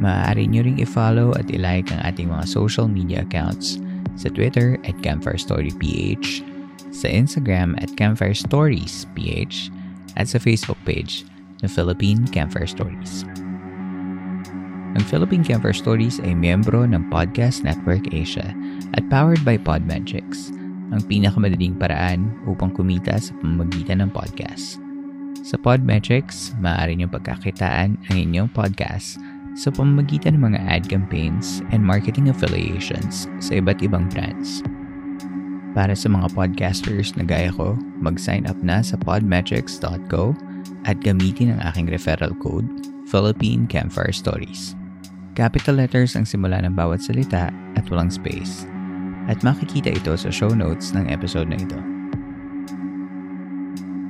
Maaari 0.00 0.48
nyo 0.48 0.64
ring 0.64 0.80
i-follow 0.80 1.36
at 1.36 1.52
i-like 1.52 1.92
ang 1.92 2.00
ating 2.08 2.32
mga 2.32 2.48
social 2.48 2.88
media 2.88 3.20
accounts 3.20 3.76
sa 4.16 4.32
Twitter 4.32 4.80
at 4.88 4.96
Campfire 5.04 5.36
sa 6.90 7.06
Instagram 7.08 7.76
at 7.84 7.92
Campfire 8.00 8.34
at 10.18 10.26
sa 10.26 10.38
Facebook 10.40 10.80
page 10.88 11.28
na 11.60 11.68
Philippine 11.68 12.24
Campfire 12.32 12.66
Stories. 12.66 13.28
Ang 14.96 15.04
Philippine 15.06 15.46
Campfire 15.46 15.76
Stories 15.76 16.18
ay 16.26 16.34
miyembro 16.34 16.82
ng 16.82 17.12
Podcast 17.12 17.62
Network 17.62 18.10
Asia 18.10 18.50
at 18.98 19.06
powered 19.06 19.44
by 19.46 19.54
Podmetrics, 19.54 20.50
ang 20.90 20.98
pinakamadaling 21.06 21.78
paraan 21.78 22.34
upang 22.50 22.74
kumita 22.74 23.14
sa 23.22 23.30
pamamagitan 23.38 24.02
ng 24.02 24.10
podcast. 24.10 24.82
Sa 25.46 25.54
Podmetrics, 25.56 26.58
maaari 26.58 26.98
niyong 26.98 27.14
pagkakitaan 27.14 27.96
ang 28.10 28.16
inyong 28.18 28.50
podcast 28.50 29.22
sa 29.54 29.72
pamamagitan 29.72 30.38
ng 30.38 30.52
mga 30.52 30.60
ad 30.66 30.84
campaigns 30.86 31.62
and 31.74 31.82
marketing 31.82 32.30
affiliations 32.30 33.26
sa 33.42 33.58
iba't 33.58 33.82
ibang 33.82 34.06
brands. 34.10 34.62
Para 35.70 35.94
sa 35.94 36.10
mga 36.10 36.34
podcasters 36.34 37.14
na 37.14 37.22
gaya 37.22 37.54
ko, 37.54 37.78
mag-sign 38.02 38.46
up 38.50 38.58
na 38.58 38.82
sa 38.82 38.98
podmetrics.co 38.98 40.34
at 40.86 40.98
gamitin 40.98 41.54
ang 41.54 41.60
aking 41.70 41.86
referral 41.86 42.34
code 42.42 42.66
Philippine 43.06 43.70
Campfire 43.70 44.14
Stories. 44.14 44.74
Capital 45.38 45.78
letters 45.78 46.18
ang 46.18 46.26
simula 46.26 46.58
ng 46.62 46.74
bawat 46.74 47.02
salita 47.02 47.54
at 47.78 47.84
walang 47.86 48.10
space. 48.10 48.66
At 49.30 49.46
makikita 49.46 49.94
ito 49.94 50.14
sa 50.18 50.26
show 50.30 50.50
notes 50.50 50.90
ng 50.90 51.06
episode 51.06 51.46
na 51.46 51.58
ito. 51.58 51.78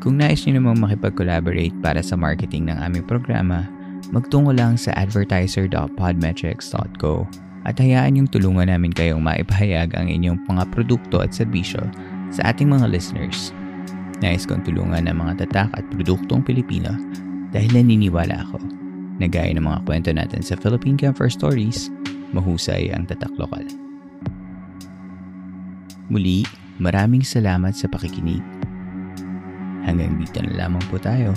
Kung 0.00 0.16
nais 0.16 0.40
nyo 0.48 0.56
namang 0.56 0.80
makipag-collaborate 0.80 1.76
para 1.84 2.00
sa 2.00 2.16
marketing 2.16 2.72
ng 2.72 2.78
aming 2.80 3.04
programa, 3.04 3.68
magtungo 4.10 4.50
lang 4.54 4.74
sa 4.74 4.90
advertiser.podmetrics.co 4.98 7.14
at 7.68 7.76
hayaan 7.78 8.16
yung 8.16 8.28
tulungan 8.30 8.72
namin 8.72 8.90
kayong 8.90 9.22
maipahayag 9.22 9.94
ang 9.94 10.08
inyong 10.08 10.40
mga 10.48 10.64
produkto 10.72 11.20
at 11.22 11.34
serbisyo 11.36 11.80
sa 12.32 12.42
ating 12.50 12.68
mga 12.70 12.88
listeners. 12.90 13.52
Nais 14.20 14.44
kong 14.44 14.68
tulungan 14.68 15.08
ng 15.08 15.16
mga 15.16 15.34
tatak 15.46 15.70
at 15.76 15.84
produktong 15.92 16.44
Pilipino 16.44 16.90
dahil 17.52 17.72
naniniwala 17.72 18.44
ako 18.48 18.58
na 19.20 19.28
gaya 19.28 19.52
ng 19.52 19.64
mga 19.64 19.80
kwento 19.84 20.10
natin 20.12 20.40
sa 20.40 20.56
Philippine 20.56 20.96
Camper 20.96 21.28
Stories, 21.28 21.92
mahusay 22.32 22.88
ang 22.92 23.04
tatak 23.04 23.32
lokal. 23.36 23.64
Muli, 26.10 26.42
maraming 26.80 27.22
salamat 27.22 27.76
sa 27.76 27.86
pakikinig. 27.86 28.42
Hanggang 29.84 30.18
dito 30.18 30.42
na 30.42 30.66
lamang 30.66 30.82
po 30.88 30.98
tayo 30.98 31.36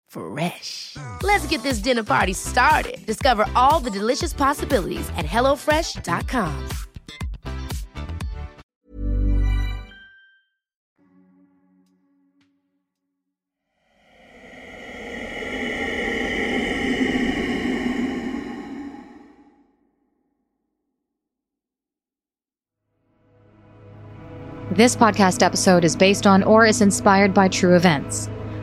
Fresh. 0.11 0.97
Let's 1.23 1.47
get 1.47 1.63
this 1.63 1.79
dinner 1.79 2.03
party 2.03 2.33
started. 2.33 3.05
Discover 3.05 3.45
all 3.55 3.79
the 3.79 3.89
delicious 3.89 4.33
possibilities 4.33 5.09
at 5.15 5.25
hellofresh.com. 5.25 6.67
This 24.71 24.95
podcast 24.95 25.43
episode 25.43 25.83
is 25.85 25.95
based 25.95 26.25
on 26.25 26.43
or 26.43 26.65
is 26.65 26.81
inspired 26.81 27.33
by 27.33 27.47
true 27.47 27.75
events. 27.75 28.29